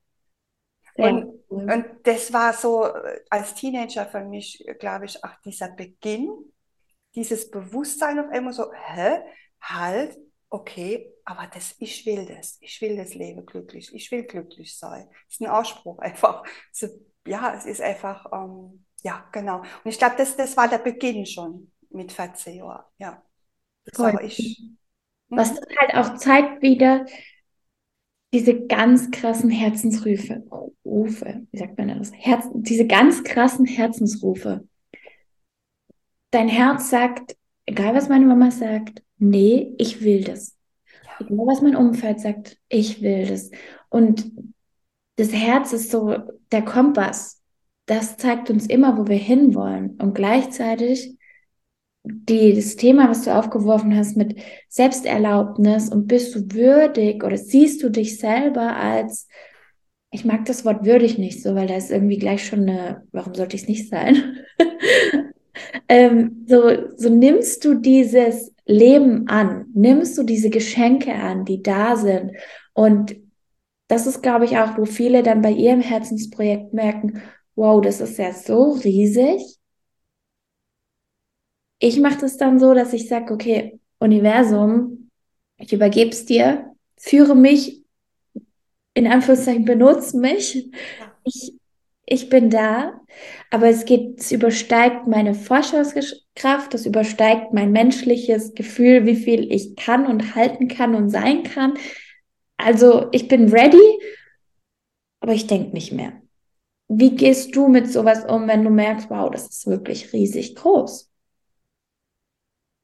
Und, 0.95 1.41
und 1.49 1.87
das 2.05 2.33
war 2.33 2.53
so 2.53 2.87
äh, 2.87 3.21
als 3.31 3.55
Teenager 3.55 4.07
für 4.07 4.25
mich, 4.25 4.65
glaube 4.79 5.05
ich, 5.05 5.23
auch 5.23 5.35
dieser 5.45 5.69
Beginn 5.69 6.53
dieses 7.19 7.51
Bewusstsein 7.51 8.19
auf 8.21 8.31
einmal 8.31 8.53
so, 8.53 8.73
hä, 8.73 9.19
halt, 9.61 10.17
okay, 10.51 11.13
aber 11.25 11.49
das, 11.53 11.75
ich 11.81 12.07
will 12.07 12.25
das, 12.27 12.59
ich 12.61 12.81
will 12.81 12.97
das 12.97 13.15
Leben 13.15 13.45
glücklich, 13.45 13.93
ich 13.93 14.11
will 14.13 14.23
glücklich 14.23 14.79
sein. 14.79 15.09
Das 15.11 15.35
ist 15.35 15.41
ein 15.41 15.49
Ausspruch 15.49 15.99
einfach. 15.99 16.45
So, 16.73 16.87
ja, 17.27 17.55
es 17.55 17.67
ist 17.67 17.81
einfach, 17.81 18.27
ähm, 18.33 18.85
ja, 19.03 19.29
genau. 19.33 19.59
Und 19.59 19.91
ich 19.91 19.99
glaube, 19.99 20.15
das, 20.17 20.37
das 20.37 20.57
war 20.57 20.69
der 20.69 20.79
Beginn 20.79 21.27
schon 21.27 21.73
mit 21.91 22.13
14 22.13 22.57
Jahren, 22.57 22.85
ja. 22.99 23.23
Das 23.85 23.99
war 23.99 24.23
ich. 24.23 24.63
Was 25.29 25.53
mhm. 25.53 25.65
halt 25.79 25.95
auch 25.95 26.17
zeigt 26.17 26.63
wieder, 26.63 27.05
diese 28.33 28.67
ganz 28.67 29.11
krassen 29.11 29.51
Herzensrufe, 29.51 30.45
Rufe, 30.85 31.47
wie 31.51 31.59
sagt 31.59 31.79
man 31.79 31.89
das? 31.89 32.13
Herz, 32.15 32.47
diese 32.53 32.87
ganz 32.87 33.25
krassen 33.25 33.65
Herzensrufe, 33.65 34.69
dein 36.31 36.49
Herz 36.49 36.91
sagt, 36.91 37.37
egal 37.67 37.95
was 37.95 38.09
meine 38.09 38.27
Mama 38.27 38.51
sagt, 38.51 39.03
nee, 39.19 39.75
ich 39.79 40.03
will 40.03 40.25
das. 40.25 40.57
Ja. 41.05 41.27
Egal 41.27 41.47
was 41.47 41.63
mein 41.63 41.77
Umfeld 41.77 42.21
sagt, 42.21 42.59
ich 42.69 43.03
will 43.03 43.27
das. 43.27 43.51
Und 43.89 44.31
das 45.17 45.33
Herz 45.33 45.73
ist 45.73 45.91
so 45.91 46.17
der 46.53 46.63
Kompass. 46.63 47.43
Das 47.87 48.17
zeigt 48.17 48.51
uns 48.51 48.67
immer, 48.67 48.99
wo 48.99 49.07
wir 49.09 49.17
hinwollen. 49.17 49.97
Und 50.01 50.15
gleichzeitig 50.15 51.17
die, 52.05 52.55
das 52.55 52.77
Thema, 52.77 53.11
was 53.11 53.25
du 53.25 53.35
aufgeworfen 53.35 53.97
hast 53.97 54.17
mit 54.17 54.41
Selbsterlaubnis 54.69 55.91
und 55.91 56.07
bist 56.07 56.35
du 56.35 56.55
würdig 56.55 57.25
oder 57.25 57.37
siehst 57.37 57.83
du 57.83 57.91
dich 57.91 58.19
selber 58.19 58.77
als, 58.77 59.29
ich 60.11 60.25
mag 60.25 60.45
das 60.47 60.65
Wort 60.65 60.85
würdig 60.85 61.19
nicht 61.19 61.43
so, 61.43 61.55
weil 61.55 61.67
da 61.67 61.77
ist 61.77 61.91
irgendwie 61.91 62.19
gleich 62.19 62.47
schon 62.47 62.61
eine, 62.61 63.07
warum 63.13 63.35
sollte 63.35 63.57
ich 63.57 63.63
es 63.63 63.69
nicht 63.69 63.89
sein? 63.89 64.39
ähm, 65.89 66.45
so, 66.49 66.71
so 66.97 67.09
nimmst 67.09 67.65
du 67.65 67.75
dieses 67.75 68.53
Leben 68.67 69.29
an, 69.29 69.67
nimmst 69.75 70.19
du 70.19 70.23
diese 70.23 70.51
Geschenke 70.51 71.15
an, 71.15 71.45
die 71.45 71.63
da 71.63 71.97
sind. 71.97 72.33
Und 72.75 73.17
das 73.89 74.07
ist, 74.07 74.23
glaube 74.23 74.45
ich, 74.45 74.59
auch, 74.59 74.77
wo 74.77 74.85
viele 74.85 75.23
dann 75.23 75.43
bei 75.43 75.51
ihrem 75.51 75.81
Herzensprojekt 75.81 76.75
merken, 76.75 77.23
wow, 77.57 77.81
das 77.81 78.01
ist 78.01 78.19
ja 78.19 78.33
so 78.33 78.73
riesig. 78.73 79.59
Ich 81.79 81.99
mache 82.01 82.21
das 82.21 82.37
dann 82.37 82.59
so, 82.59 82.75
dass 82.75 82.93
ich 82.93 83.09
sage, 83.09 83.33
okay, 83.33 83.81
Universum, 83.99 85.11
ich 85.57 85.73
übergebe 85.73 86.11
es 86.11 86.25
dir, 86.27 86.73
führe 86.97 87.35
mich, 87.35 87.83
in 88.95 89.07
Anführungszeichen, 89.07 89.65
benutze 89.65 90.19
mich. 90.19 90.71
Ich 91.25 91.58
ich 92.11 92.31
bin 92.31 92.51
da, 92.51 93.01
aber 93.51 93.69
es 93.69 93.85
geht, 93.85 94.21
es 94.21 94.33
übersteigt 94.33 95.07
meine 95.07 95.35
Vorstellungskraft, 95.35 96.75
es 96.75 96.87
übersteigt 96.87 97.53
mein 97.53 97.73
menschliches 97.73 98.55
Gefühl, 98.55 99.07
wie 99.07 99.17
viel 99.17 99.53
ich 99.53 99.77
kann 99.77 100.07
und 100.07 100.35
halten 100.35 100.69
kann 100.69 100.95
und 100.95 101.11
sein 101.11 101.43
kann. 101.43 101.75
Also 102.57 103.09
ich 103.13 103.29
bin 103.29 103.51
ready, 103.51 104.01
aber 105.21 105.33
ich 105.33 105.47
denke 105.47 105.73
nicht 105.73 105.93
mehr. 105.93 106.13
Wie 106.89 107.15
gehst 107.15 107.55
du 107.55 107.69
mit 107.69 107.93
sowas 107.93 108.25
um, 108.25 108.49
wenn 108.49 108.65
du 108.65 108.71
merkst, 108.71 109.11
wow, 109.11 109.31
das 109.31 109.47
ist 109.49 109.67
wirklich 109.67 110.13
riesig 110.13 110.57
groß? 110.57 111.11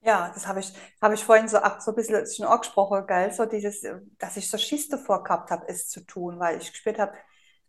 Ja, 0.03 0.31
das 0.35 0.47
habe 0.47 0.61
ich, 0.61 0.71
habe 1.01 1.15
ich 1.15 1.25
vorhin 1.25 1.49
so, 1.49 1.59
so 1.79 1.93
ein 1.93 1.95
bisschen 1.95 2.27
schon 2.27 2.45
angesprochen, 2.45 3.07
geil, 3.07 3.33
so 3.33 3.47
dieses, 3.47 3.83
dass 4.19 4.37
ich 4.37 4.51
so 4.51 4.59
Schiss 4.59 4.89
davor 4.91 5.25
gehabt 5.25 5.51
habe, 5.51 5.67
es 5.69 5.89
zu 5.89 6.01
tun, 6.05 6.39
weil 6.39 6.59
ich 6.61 6.71
gespürt 6.71 6.99
habe, 6.99 7.15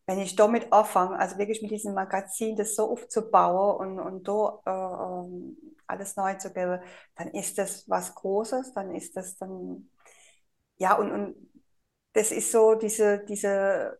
wenn 0.05 0.19
ich 0.19 0.35
damit 0.35 0.71
anfange, 0.71 1.17
also 1.19 1.37
wirklich 1.37 1.61
mit 1.61 1.71
diesem 1.71 1.93
Magazin 1.93 2.55
das 2.55 2.75
so 2.75 2.91
aufzubauen 2.91 3.97
und, 3.97 3.99
und 3.99 4.27
da 4.27 4.59
äh, 4.65 5.25
ähm, 5.25 5.57
alles 5.87 6.15
neu 6.15 6.35
zu 6.35 6.51
geben, 6.53 6.79
dann 7.15 7.29
ist 7.29 7.57
das 7.57 7.89
was 7.89 8.13
Großes, 8.15 8.73
dann 8.73 8.93
ist 8.95 9.15
das 9.17 9.37
dann, 9.37 9.89
ja, 10.77 10.95
und, 10.95 11.11
und 11.11 11.35
das 12.13 12.31
ist 12.31 12.51
so 12.51 12.75
diese, 12.75 13.25
diese, 13.25 13.99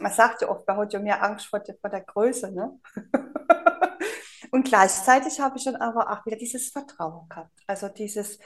man 0.00 0.12
sagt 0.12 0.42
ja 0.42 0.48
oft, 0.50 0.66
man 0.66 0.76
hat 0.78 0.92
ja 0.92 1.00
mehr 1.00 1.22
Angst 1.22 1.46
vor 1.46 1.60
der, 1.60 1.76
vor 1.80 1.90
der 1.90 2.02
Größe, 2.02 2.52
ne? 2.52 2.80
und 4.50 4.64
gleichzeitig 4.64 5.40
habe 5.40 5.56
ich 5.58 5.64
dann 5.64 5.76
aber 5.76 6.10
auch 6.10 6.24
wieder 6.26 6.36
dieses 6.36 6.70
Vertrauen 6.70 7.28
gehabt. 7.28 7.52
Also 7.66 7.88
dieses, 7.88 8.38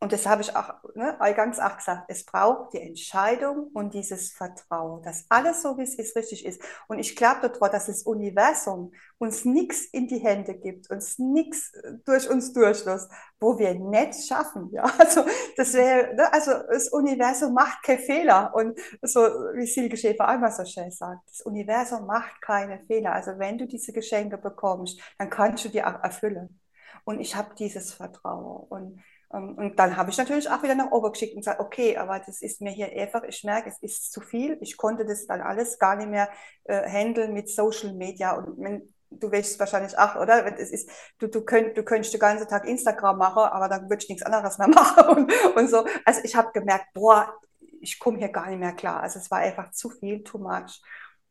und 0.00 0.12
das 0.12 0.26
habe 0.26 0.42
ich 0.42 0.56
auch 0.56 0.74
ne, 0.96 1.20
eingangs 1.20 1.60
auch 1.60 1.76
gesagt, 1.76 2.06
es 2.08 2.24
braucht 2.24 2.72
die 2.72 2.80
Entscheidung 2.80 3.68
und 3.72 3.94
dieses 3.94 4.32
Vertrauen, 4.32 5.00
dass 5.02 5.26
alles 5.28 5.62
so, 5.62 5.78
wie 5.78 5.82
es 5.82 5.94
ist, 5.94 6.16
richtig 6.16 6.44
ist. 6.44 6.60
Und 6.88 6.98
ich 6.98 7.14
glaube 7.14 7.48
daran, 7.48 7.70
dass 7.70 7.86
das 7.86 8.02
Universum 8.02 8.92
uns 9.18 9.44
nichts 9.44 9.84
in 9.86 10.08
die 10.08 10.18
Hände 10.18 10.54
gibt, 10.54 10.90
uns 10.90 11.18
nichts 11.20 11.72
durch 12.04 12.28
uns 12.28 12.52
durchlässt, 12.52 13.10
wo 13.38 13.58
wir 13.58 13.74
nicht 13.74 14.26
schaffen. 14.26 14.70
Ja? 14.72 14.84
Also, 14.98 15.24
das 15.56 15.72
wäre, 15.74 16.14
ne, 16.16 16.32
also 16.32 16.52
das 16.68 16.88
Universum 16.88 17.54
macht 17.54 17.82
keine 17.84 18.00
Fehler. 18.00 18.52
Und 18.54 18.78
so, 19.02 19.20
wie 19.20 19.66
Silke 19.66 19.96
Schäfer 19.96 20.26
einmal 20.26 20.50
so 20.50 20.64
schön 20.64 20.90
sagt, 20.90 21.28
das 21.30 21.42
Universum 21.42 22.06
macht 22.06 22.40
keine 22.42 22.80
Fehler. 22.86 23.12
Also, 23.12 23.38
wenn 23.38 23.56
du 23.58 23.66
diese 23.66 23.92
Geschenke 23.92 24.36
bekommst, 24.38 25.00
dann 25.18 25.30
kannst 25.30 25.64
du 25.64 25.68
die 25.68 25.82
auch 25.84 26.02
erfüllen. 26.02 26.60
Und 27.04 27.20
ich 27.20 27.36
habe 27.36 27.54
dieses 27.54 27.92
Vertrauen. 27.92 28.66
Und 28.68 29.00
Ähm, 29.00 29.04
und 29.30 29.78
dann 29.78 29.96
habe 29.96 30.10
ich 30.10 30.16
natürlich 30.16 30.48
auch 30.50 30.62
wieder 30.62 30.74
nach 30.74 30.90
oben 30.90 31.12
geschickt 31.12 31.34
und 31.34 31.40
gesagt, 31.40 31.60
okay, 31.60 31.98
aber 31.98 32.18
das 32.18 32.40
ist 32.40 32.62
mir 32.62 32.70
hier 32.70 32.90
einfach, 32.98 33.22
ich 33.24 33.44
merke, 33.44 33.68
es 33.68 33.78
ist 33.82 34.10
zu 34.10 34.22
viel. 34.22 34.56
Ich 34.62 34.78
konnte 34.78 35.04
das 35.04 35.26
dann 35.26 35.42
alles 35.42 35.78
gar 35.78 35.96
nicht 35.96 36.08
mehr 36.08 36.30
äh, 36.64 36.88
handeln 36.88 37.34
mit 37.34 37.50
Social 37.50 37.92
Media. 37.92 38.32
Und 38.32 38.58
wenn, 38.58 38.94
du 39.10 39.30
weißt 39.30 39.58
wahrscheinlich 39.58 39.98
auch, 39.98 40.16
oder? 40.16 40.58
Es 40.58 40.70
ist, 40.70 40.90
du, 41.18 41.26
du, 41.26 41.42
könnt, 41.42 41.76
du 41.76 41.82
könntest 41.82 42.14
den 42.14 42.20
ganzen 42.20 42.48
Tag 42.48 42.66
Instagram 42.66 43.18
machen, 43.18 43.42
aber 43.42 43.68
dann 43.68 43.82
würde 43.90 44.02
ich 44.02 44.08
nichts 44.08 44.24
anderes 44.24 44.56
mehr 44.58 44.68
machen 44.68 45.08
und, 45.08 45.32
und 45.56 45.68
so. 45.68 45.84
Also 46.06 46.20
ich 46.24 46.34
habe 46.34 46.50
gemerkt, 46.52 46.86
boah, 46.94 47.34
ich 47.80 47.98
komme 47.98 48.18
hier 48.18 48.30
gar 48.30 48.48
nicht 48.48 48.58
mehr 48.58 48.72
klar. 48.72 49.00
Also 49.02 49.18
es 49.18 49.30
war 49.30 49.38
einfach 49.38 49.72
zu 49.72 49.90
viel, 49.90 50.22
too 50.24 50.38
much. 50.38 50.80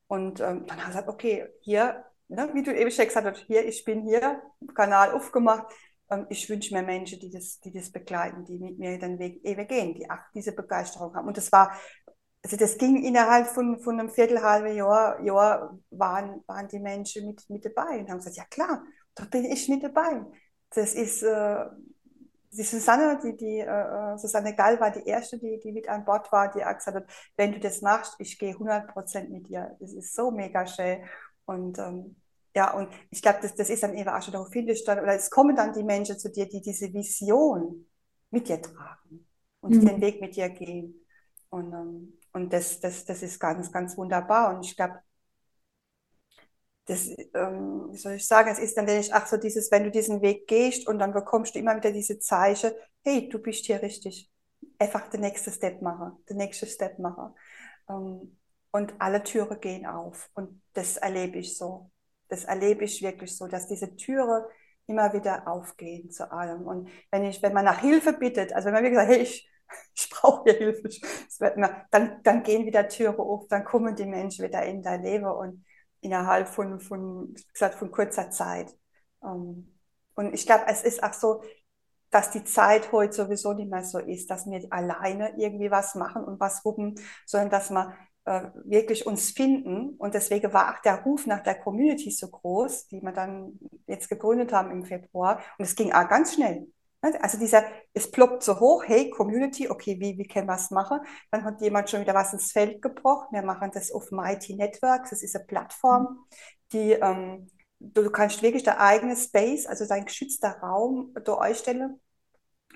Und 0.08 0.40
ähm, 0.40 0.66
dann 0.68 0.78
habe 0.78 0.82
ich 0.82 0.88
gesagt, 0.88 1.10
okay, 1.10 1.48
hier, 1.62 2.06
ne, 2.28 2.50
wie 2.54 2.64
du 2.64 2.74
eben 2.76 2.92
schon 2.92 3.06
gesagt 3.06 3.26
hast, 3.26 3.46
hier, 3.48 3.66
ich 3.66 3.84
bin 3.84 4.04
hier, 4.04 4.42
Kanal 4.74 5.12
aufgemacht. 5.12 5.74
Ähm, 6.10 6.26
ich 6.30 6.50
wünsche 6.50 6.74
mir 6.74 6.84
Menschen, 6.84 7.20
die 7.20 7.30
das, 7.30 7.60
die 7.60 7.72
das 7.72 7.92
begleiten, 7.92 8.46
die 8.46 8.58
mit 8.58 8.80
mir 8.80 8.98
den 8.98 9.20
Weg 9.20 9.44
ewig 9.44 9.70
gehen, 9.70 9.94
die 9.94 10.10
auch 10.10 10.20
diese 10.34 10.54
Begeisterung 10.54 11.16
haben. 11.16 11.28
Und 11.28 11.38
das 11.38 11.52
war, 11.52 11.72
also 12.44 12.58
das 12.58 12.78
ging 12.78 13.04
innerhalb 13.04 13.48
von, 13.48 13.80
von 13.80 14.00
einem 14.00 14.10
Viertelhalben 14.10 14.76
Jahr, 14.76 15.22
Jahr 15.22 15.78
waren, 15.90 16.44
waren 16.48 16.68
die 16.68 16.80
Menschen 16.80 17.28
mit, 17.28 17.50
mit 17.50 17.66
dabei 17.66 18.00
und 18.00 18.10
haben 18.10 18.18
gesagt, 18.18 18.38
ja 18.38 18.46
klar, 18.46 18.84
da 19.16 19.26
bin 19.26 19.46
ich 19.46 19.68
mit 19.70 19.84
dabei. 19.84 20.26
Das 20.70 20.94
ist, 20.94 21.24
äh, 21.24 21.66
die 22.52 22.64
Susanne, 22.64 23.20
die, 23.24 23.36
die 23.36 23.60
äh, 23.60 24.14
äh 24.14 24.18
Susanne 24.18 24.56
Gall 24.56 24.80
war 24.80 24.92
die 24.92 25.06
erste, 25.06 25.38
die, 25.38 25.60
die 25.60 25.72
mit 25.72 25.88
an 25.90 26.06
Bord 26.06 26.32
war, 26.32 26.52
die 26.52 26.64
auch 26.64 26.76
gesagt 26.76 26.98
hat, 26.98 27.06
wenn 27.36 27.52
du 27.52 27.60
das 27.60 27.82
machst, 27.82 28.16
ich 28.20 28.38
gehe 28.40 28.54
100 28.54 28.88
Prozent 28.88 29.30
mit 29.30 29.48
dir. 29.48 29.76
Das 29.80 29.94
ist 29.94 30.16
so 30.16 30.32
mega 30.32 30.66
schön. 30.66 31.04
Und 31.46 31.78
ähm, 31.80 32.16
ja, 32.58 32.74
und 32.74 32.90
ich 33.12 33.22
glaube, 33.22 33.38
das, 33.44 33.54
das 33.54 33.70
ist 33.70 33.84
dann 33.84 33.96
eben 33.96 34.10
auch 34.10 34.22
schon 34.24 34.34
darauf 34.34 34.52
hingestellt, 34.52 35.00
oder 35.00 35.14
es 35.14 35.30
kommen 35.30 35.56
dann 35.56 35.74
die 35.74 35.84
Menschen 35.84 36.18
zu 36.18 36.32
dir, 36.32 36.48
die 36.50 36.60
diese 36.60 36.92
Vision 36.92 37.86
mit 38.32 38.48
dir 38.50 38.60
tragen 38.60 39.28
und 39.62 39.76
mhm. 39.76 39.86
den 39.86 40.02
Weg 40.02 40.22
mit 40.22 40.36
dir 40.36 40.50
gehen. 40.50 41.06
Und, 41.52 41.72
ähm, 41.72 42.18
und 42.34 42.52
das, 42.52 42.80
das, 42.80 43.06
das 43.06 43.22
ist 43.22 43.40
ganz, 43.40 43.72
ganz 43.72 43.96
wunderbar. 43.96 44.56
Und 44.56 44.66
ich 44.66 44.76
glaube, 44.76 44.98
das, 46.86 47.08
ähm, 47.36 47.90
wie 47.92 47.98
soll 47.98 48.14
ich 48.14 48.26
sagen, 48.26 48.50
es 48.50 48.58
ist 48.58 48.76
dann 48.76 48.86
nämlich 48.86 49.14
ach 49.14 49.28
so 49.28 49.38
dieses, 49.38 49.70
wenn 49.72 49.84
du 49.84 49.92
diesen 49.92 50.24
Weg 50.24 50.48
gehst 50.48 50.88
und 50.88 50.98
dann 50.98 51.14
bekommst 51.14 51.54
du 51.54 51.60
immer 51.60 51.76
wieder 51.76 51.92
diese 51.92 52.18
Zeichen, 52.18 52.72
hey, 53.04 53.30
du 53.30 53.38
bist 53.38 53.68
hier 53.68 53.84
richtig. 53.84 54.32
Einfach 54.80 55.08
den 55.12 55.22
nächsten 55.22 55.52
Step 55.52 55.84
machen, 55.84 56.14
den 56.28 56.38
nächsten 56.38 56.66
Step 56.66 56.98
machen. 56.98 57.36
Ähm, 57.88 58.36
und 58.72 58.96
alle 58.98 59.24
Türen 59.24 59.60
gehen 59.62 59.86
auf. 59.86 60.32
Und 60.34 60.64
das 60.74 60.98
erlebe 60.98 61.38
ich 61.38 61.56
so. 61.56 61.92
Das 62.30 62.44
erlebe 62.44 62.84
ich 62.84 63.02
wirklich 63.02 63.36
so, 63.36 63.48
dass 63.48 63.68
diese 63.68 63.96
Türen 63.96 64.44
immer 64.88 65.14
wieder 65.14 65.48
aufgehen 65.48 66.10
zu 66.12 66.32
allem. 66.32 66.62
Und 66.64 66.90
wenn 67.12 67.26
ich, 67.26 67.42
wenn 67.42 67.54
man 67.54 67.66
nach 67.66 67.82
Hilfe 67.82 68.14
bittet, 68.14 68.54
also 68.54 68.68
wenn 68.68 68.74
man 68.74 68.84
wirklich 68.84 69.00
sagt, 69.00 69.12
hey, 69.12 69.22
ich, 69.22 69.50
ich 69.96 70.10
brauche 70.10 70.50
Hilfe, 70.52 70.90
dann, 71.92 72.22
dann 72.24 72.44
gehen 72.44 72.66
wieder 72.66 72.88
Türen 72.88 73.20
auf, 73.20 73.48
dann 73.48 73.66
kommen 73.66 73.96
die 73.96 74.06
Menschen 74.06 74.46
wieder 74.46 74.64
in 74.64 74.82
dein 74.82 75.04
Leben 75.04 75.26
und 75.26 75.66
innerhalb 76.02 76.48
von, 76.48 76.80
von, 76.80 77.36
gesagt, 77.52 77.76
von 77.76 77.92
kurzer 77.92 78.30
Zeit. 78.32 78.74
Ähm, 79.24 79.74
und 80.16 80.34
ich 80.34 80.46
glaube, 80.46 80.66
es 80.68 80.84
ist 80.84 81.04
auch 81.04 81.14
so, 81.14 81.44
dass 82.10 82.32
die 82.32 82.44
Zeit 82.44 82.92
heute 82.92 83.14
sowieso 83.14 83.54
nicht 83.54 83.70
mehr 83.70 83.84
so 83.84 84.00
ist, 84.00 84.30
dass 84.30 84.46
wir 84.46 84.66
alleine 84.70 85.34
irgendwie 85.38 85.70
was 85.70 85.96
machen 85.96 86.24
und 86.24 86.40
was 86.40 86.64
wuppen, 86.64 86.96
sondern 87.26 87.50
dass 87.50 87.70
äh, 87.70 87.86
wirklich 88.66 89.08
uns 89.08 89.32
finden. 89.32 89.96
Und 89.98 90.14
deswegen 90.14 90.54
war 90.54 90.74
auch 90.74 90.82
der 90.82 91.04
Ruf 91.04 91.26
nach 91.28 91.42
der 91.44 91.56
Community 91.56 92.12
so 92.12 92.28
groß, 92.28 92.88
die 92.88 93.02
wir 93.02 93.14
dann 93.14 93.60
jetzt 93.88 94.10
gegründet 94.10 94.52
haben 94.54 94.72
im 94.72 94.86
Februar. 94.86 95.42
Und 95.58 95.66
es 95.66 95.76
ging 95.76 95.94
auch 95.94 96.08
ganz 96.08 96.34
schnell. 96.34 96.68
Ne? 97.02 97.18
Also 97.22 97.38
dieser, 97.38 97.64
es 97.94 98.12
ploppt 98.12 98.44
so 98.44 98.60
hoch, 98.60 98.84
hey, 98.86 99.10
Community, 99.10 99.70
okay, 99.70 99.98
wie, 100.00 100.18
wie 100.18 100.28
können 100.28 100.48
wir 100.48 100.56
es 100.56 100.72
machen? 100.72 101.00
Dann 101.32 101.44
hat 101.44 101.62
jemand 101.62 101.90
schon 101.90 102.02
wieder 102.02 102.14
was 102.14 102.34
ins 102.34 102.52
Feld 102.52 102.82
gebracht. 102.82 103.30
Wir 103.32 103.44
machen 103.44 103.72
das 103.74 103.92
auf 103.92 104.12
Mighty 104.12 104.56
Networks. 104.56 105.12
Das 105.12 105.24
ist 105.24 105.36
eine 105.36 105.46
Plattform, 105.46 106.26
die, 106.74 106.92
ähm, 106.92 107.50
du, 107.80 108.04
du 108.04 108.10
kannst 108.12 108.42
wirklich 108.42 108.64
dein 108.64 108.78
eigenes 108.78 109.26
Space, 109.26 109.68
also 109.68 109.86
dein 109.88 110.06
geschützter 110.06 110.58
Raum 110.60 111.14
da 111.24 111.38
einstellen. 111.38 112.00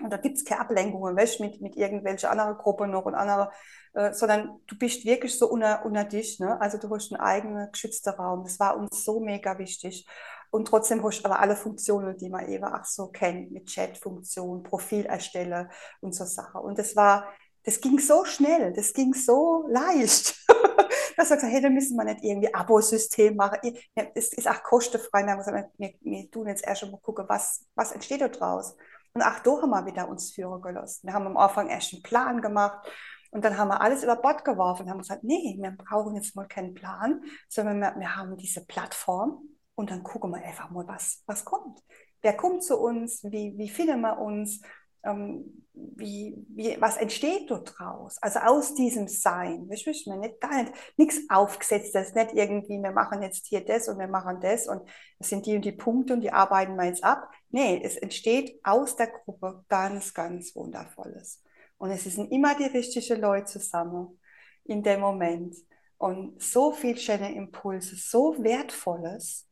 Und 0.03 0.11
da 0.11 0.17
gibt 0.17 0.37
es 0.37 0.45
keine 0.45 0.61
Ablenkungen, 0.61 1.15
weißt, 1.15 1.39
mit, 1.39 1.61
mit 1.61 1.75
irgendwelchen 1.75 2.29
anderen 2.29 2.57
Gruppen 2.57 2.91
noch 2.91 3.05
und 3.05 3.15
anderen, 3.15 3.47
äh, 3.93 4.13
sondern 4.13 4.59
du 4.67 4.77
bist 4.77 5.05
wirklich 5.05 5.37
so 5.37 5.49
unter, 5.49 5.85
unter 5.85 6.03
dich. 6.03 6.39
Ne? 6.39 6.59
Also 6.59 6.77
du 6.77 6.89
hast 6.93 7.11
einen 7.11 7.21
eigenen 7.21 7.71
geschützten 7.71 8.11
Raum. 8.11 8.43
Das 8.43 8.59
war 8.59 8.77
uns 8.77 9.03
so 9.03 9.19
mega 9.19 9.57
wichtig. 9.57 10.05
Und 10.49 10.67
trotzdem 10.67 11.03
hast 11.03 11.21
du 11.21 11.25
aber 11.25 11.39
alle 11.39 11.55
Funktionen, 11.55 12.17
die 12.17 12.29
man 12.29 12.47
eben 12.47 12.65
auch 12.65 12.83
so 12.83 13.07
kennt, 13.07 13.51
mit 13.51 13.67
Chat-Funktion, 13.67 14.63
Profil 14.63 15.05
erstellen 15.05 15.69
und 16.01 16.13
so 16.13 16.25
Sachen. 16.25 16.61
Und 16.61 16.77
das 16.77 16.95
war, 16.95 17.27
das 17.63 17.79
ging 17.79 17.99
so 17.99 18.25
schnell, 18.25 18.73
das 18.73 18.93
ging 18.93 19.13
so 19.13 19.65
leicht. 19.69 20.35
dass 21.17 21.29
wir 21.29 21.35
gesagt 21.37 21.53
hey, 21.53 21.61
da 21.61 21.69
müssen 21.69 21.95
wir 21.95 22.03
nicht 22.03 22.23
irgendwie 22.23 22.53
Abo-System 22.53 23.35
machen. 23.35 23.77
Es 24.15 24.33
ist 24.33 24.47
auch 24.47 24.63
kostenfrei. 24.63 25.23
Wir 25.23 25.31
haben 25.31 25.39
gesagt, 25.39 25.69
wir, 25.77 25.93
wir 26.01 26.31
tun 26.31 26.47
jetzt 26.47 26.65
erst 26.65 26.83
mal 26.83 26.99
gucken, 27.01 27.25
was, 27.27 27.65
was 27.75 27.91
entsteht 27.91 28.21
da 28.21 28.27
draus. 28.27 28.75
Und 29.13 29.21
auch 29.21 29.39
da 29.39 29.51
haben 29.61 29.69
wir 29.69 29.85
wieder 29.85 30.07
uns 30.07 30.31
führen 30.31 30.61
gelassen. 30.61 31.07
Wir 31.07 31.13
haben 31.13 31.27
am 31.27 31.37
Anfang 31.37 31.67
erst 31.67 31.93
einen 31.93 32.03
Plan 32.03 32.41
gemacht 32.41 32.87
und 33.31 33.43
dann 33.43 33.57
haben 33.57 33.69
wir 33.69 33.81
alles 33.81 34.03
über 34.03 34.15
Bord 34.15 34.45
geworfen 34.45 34.83
und 34.83 34.89
haben 34.89 34.99
gesagt, 34.99 35.23
nee, 35.23 35.57
wir 35.59 35.71
brauchen 35.71 36.15
jetzt 36.15 36.35
mal 36.35 36.47
keinen 36.47 36.73
Plan, 36.73 37.23
sondern 37.49 37.79
wir, 37.79 37.95
wir 37.97 38.15
haben 38.15 38.37
diese 38.37 38.65
Plattform 38.65 39.39
und 39.75 39.91
dann 39.91 40.03
gucken 40.03 40.31
wir 40.31 40.43
einfach 40.43 40.69
mal, 40.69 40.87
was, 40.87 41.23
was 41.25 41.45
kommt. 41.45 41.79
Wer 42.21 42.37
kommt 42.37 42.63
zu 42.63 42.77
uns? 42.79 43.23
Wie, 43.23 43.57
wie 43.57 43.69
finden 43.69 44.01
wir 44.01 44.19
uns? 44.19 44.61
Ähm, 45.03 45.63
wie, 45.73 46.35
wie, 46.49 46.79
was 46.79 46.97
entsteht 46.97 47.49
dort 47.49 47.73
draus? 47.77 48.17
Also 48.21 48.39
aus 48.39 48.75
diesem 48.75 49.07
Sein. 49.07 49.69
Ich 49.71 49.85
will 49.85 49.95
mir 50.07 50.17
nicht, 50.17 50.41
gar 50.41 50.61
nicht, 50.61 50.73
nichts 50.97 51.21
aufgesetztes, 51.29 52.13
nicht 52.13 52.33
irgendwie, 52.33 52.81
wir 52.81 52.91
machen 52.91 53.21
jetzt 53.21 53.47
hier 53.47 53.63
das 53.63 53.87
und 53.87 53.97
wir 53.97 54.07
machen 54.07 54.39
das 54.41 54.67
und 54.67 54.87
das 55.17 55.29
sind 55.29 55.45
die 55.45 55.55
und 55.55 55.65
die 55.65 55.71
Punkte 55.71 56.13
und 56.13 56.21
die 56.21 56.31
arbeiten 56.31 56.75
wir 56.75 56.85
jetzt 56.85 57.03
ab. 57.03 57.31
Nee, 57.49 57.81
es 57.83 57.97
entsteht 57.97 58.59
aus 58.63 58.95
der 58.95 59.07
Gruppe 59.07 59.63
ganz, 59.69 60.13
ganz 60.13 60.55
Wundervolles. 60.55 61.41
Und 61.77 61.91
es 61.91 62.03
sind 62.03 62.31
immer 62.31 62.55
die 62.55 62.65
richtigen 62.65 63.21
Leute 63.21 63.45
zusammen 63.45 64.19
in 64.65 64.83
dem 64.83 64.99
Moment. 64.99 65.55
Und 65.97 66.41
so 66.41 66.73
viel 66.73 66.97
schöne 66.97 67.33
Impulse, 67.33 67.95
so 67.95 68.35
Wertvolles 68.43 69.47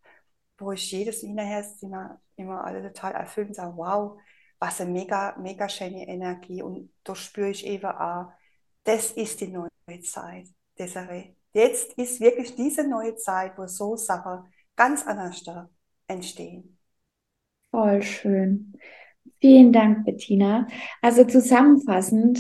wo 0.60 0.72
ich 0.72 0.92
jedes 0.92 1.22
hinterher 1.22 1.66
immer, 1.82 2.20
immer 2.36 2.64
alle 2.64 2.82
total 2.82 3.14
erfüllt 3.14 3.50
und 3.50 3.54
sage, 3.56 3.78
wow, 3.78 4.20
was 4.60 4.82
eine 4.82 4.92
mega, 4.92 5.36
mega 5.38 5.68
schöne 5.70 6.08
Energie. 6.08 6.62
Und 6.62 6.92
da 7.04 7.16
spüre 7.16 7.50
ich 7.50 7.66
eben 7.66 7.86
auch, 7.86 8.32
das 8.84 9.12
ist 9.12 9.42
die 9.42 9.48
neue 9.48 10.02
Zeit, 10.04 10.48
Desiree. 10.78 11.36
Jetzt 11.54 11.94
ist 11.94 12.20
wirklich 12.20 12.56
diese 12.56 12.88
neue 12.88 13.16
Zeit, 13.16 13.58
wo 13.58 13.66
so 13.68 13.96
Sachen 13.96 14.52
ganz 14.76 15.06
anders 15.08 15.44
entstehen. 16.08 16.78
Voll 17.72 18.02
schön. 18.02 18.74
Vielen 19.42 19.72
Dank, 19.72 20.06
Bettina. 20.06 20.68
Also 21.02 21.24
zusammenfassend, 21.24 22.40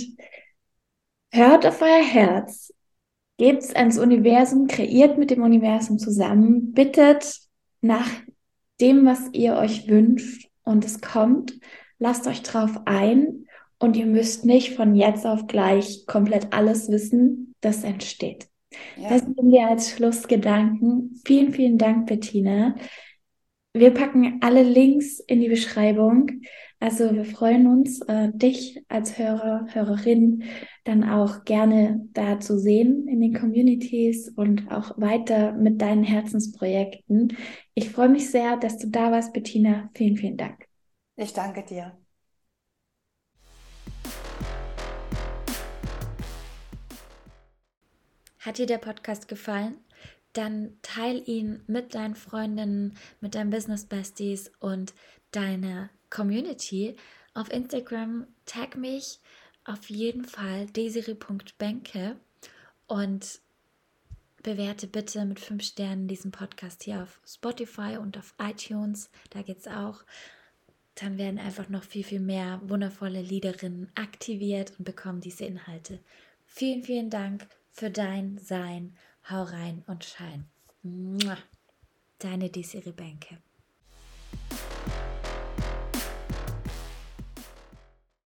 hört 1.31 1.65
auf 1.65 1.81
euer 1.81 2.03
Herz, 2.03 2.73
gebt 3.37 3.63
es 3.63 3.75
ans 3.75 3.97
Universum, 3.97 4.67
kreiert 4.67 5.17
mit 5.17 5.31
dem 5.31 5.43
Universum 5.43 5.97
zusammen, 5.97 6.73
bittet 6.73 7.39
nach 7.81 8.09
dem, 8.81 9.05
was 9.05 9.29
ihr 9.33 9.55
euch 9.55 9.87
wünscht 9.87 10.49
und 10.63 10.85
es 10.85 11.01
kommt. 11.01 11.59
Lasst 11.99 12.27
euch 12.27 12.41
drauf 12.41 12.81
ein 12.85 13.45
und 13.77 13.95
ihr 13.95 14.05
müsst 14.05 14.45
nicht 14.45 14.75
von 14.75 14.95
jetzt 14.95 15.25
auf 15.25 15.47
gleich 15.47 16.05
komplett 16.07 16.53
alles 16.53 16.89
wissen, 16.89 17.55
das 17.61 17.83
entsteht. 17.83 18.47
Ja. 18.97 19.09
Das 19.09 19.21
sind 19.21 19.37
wir 19.37 19.67
als 19.67 19.91
Schlussgedanken. 19.91 21.21
Vielen, 21.25 21.53
vielen 21.53 21.77
Dank, 21.77 22.07
Bettina. 22.07 22.75
Wir 23.73 23.91
packen 23.93 24.39
alle 24.41 24.63
Links 24.63 25.19
in 25.19 25.41
die 25.41 25.49
Beschreibung. 25.49 26.41
Also 26.79 27.13
wir 27.13 27.25
freuen 27.25 27.67
uns, 27.67 28.01
äh, 28.07 28.29
dich 28.33 28.81
als 28.87 29.17
Hörer, 29.17 29.67
Hörerin 29.73 30.43
dann 30.85 31.03
auch 31.03 31.43
gerne 31.43 32.07
da 32.13 32.39
zu 32.39 32.57
sehen 32.57 33.07
in 33.07 33.19
den 33.19 33.33
Communities 33.33 34.29
und 34.29 34.71
auch 34.71 34.97
weiter 34.97 35.51
mit 35.53 35.81
deinen 35.81 36.03
Herzensprojekten. 36.03 37.35
Ich 37.73 37.89
freue 37.89 38.09
mich 38.09 38.29
sehr, 38.29 38.57
dass 38.57 38.77
du 38.77 38.87
da 38.87 39.11
warst, 39.11 39.33
Bettina. 39.33 39.89
Vielen, 39.93 40.15
vielen 40.15 40.37
Dank. 40.37 40.68
Ich 41.21 41.33
danke 41.33 41.63
dir. 41.63 41.91
Hat 48.39 48.57
dir 48.57 48.65
der 48.65 48.77
Podcast 48.77 49.27
gefallen? 49.27 49.83
Dann 50.31 50.77
teil 50.81 51.21
ihn 51.27 51.61
mit 51.67 51.93
deinen 51.93 52.15
Freundinnen, 52.15 52.97
mit 53.19 53.35
deinen 53.35 53.49
Business 53.49 53.85
Besties 53.85 54.49
und 54.61 54.93
deiner 55.31 55.89
Community. 56.09 56.95
Auf 57.33 57.51
Instagram 57.51 58.25
tag 58.45 58.77
mich 58.77 59.19
auf 59.65 59.89
jeden 59.89 60.23
Fall 60.23 60.67
desiri.benke 60.67 62.15
und 62.87 63.41
bewerte 64.41 64.87
bitte 64.87 65.25
mit 65.25 65.41
fünf 65.41 65.63
Sternen 65.63 66.07
diesen 66.07 66.31
Podcast 66.31 66.83
hier 66.83 67.03
auf 67.03 67.19
Spotify 67.27 67.97
und 67.97 68.17
auf 68.17 68.33
iTunes. 68.39 69.09
Da 69.31 69.41
geht 69.41 69.57
es 69.57 69.67
auch. 69.67 70.05
Dann 71.01 71.17
werden 71.17 71.39
einfach 71.39 71.69
noch 71.69 71.83
viel, 71.83 72.03
viel 72.03 72.19
mehr 72.19 72.61
wundervolle 72.63 73.21
Liederinnen 73.21 73.89
aktiviert 73.95 74.73
und 74.77 74.85
bekommen 74.85 75.21
diese 75.21 75.45
Inhalte. 75.45 75.99
Vielen, 76.45 76.83
vielen 76.83 77.09
Dank 77.09 77.47
für 77.71 77.89
dein 77.89 78.37
Sein. 78.39 78.95
Hau 79.29 79.43
rein 79.43 79.83
und 79.87 80.03
schein. 80.03 80.45
Deine 82.19 82.49
Desiree 82.49 82.91
Bänke. 82.91 83.37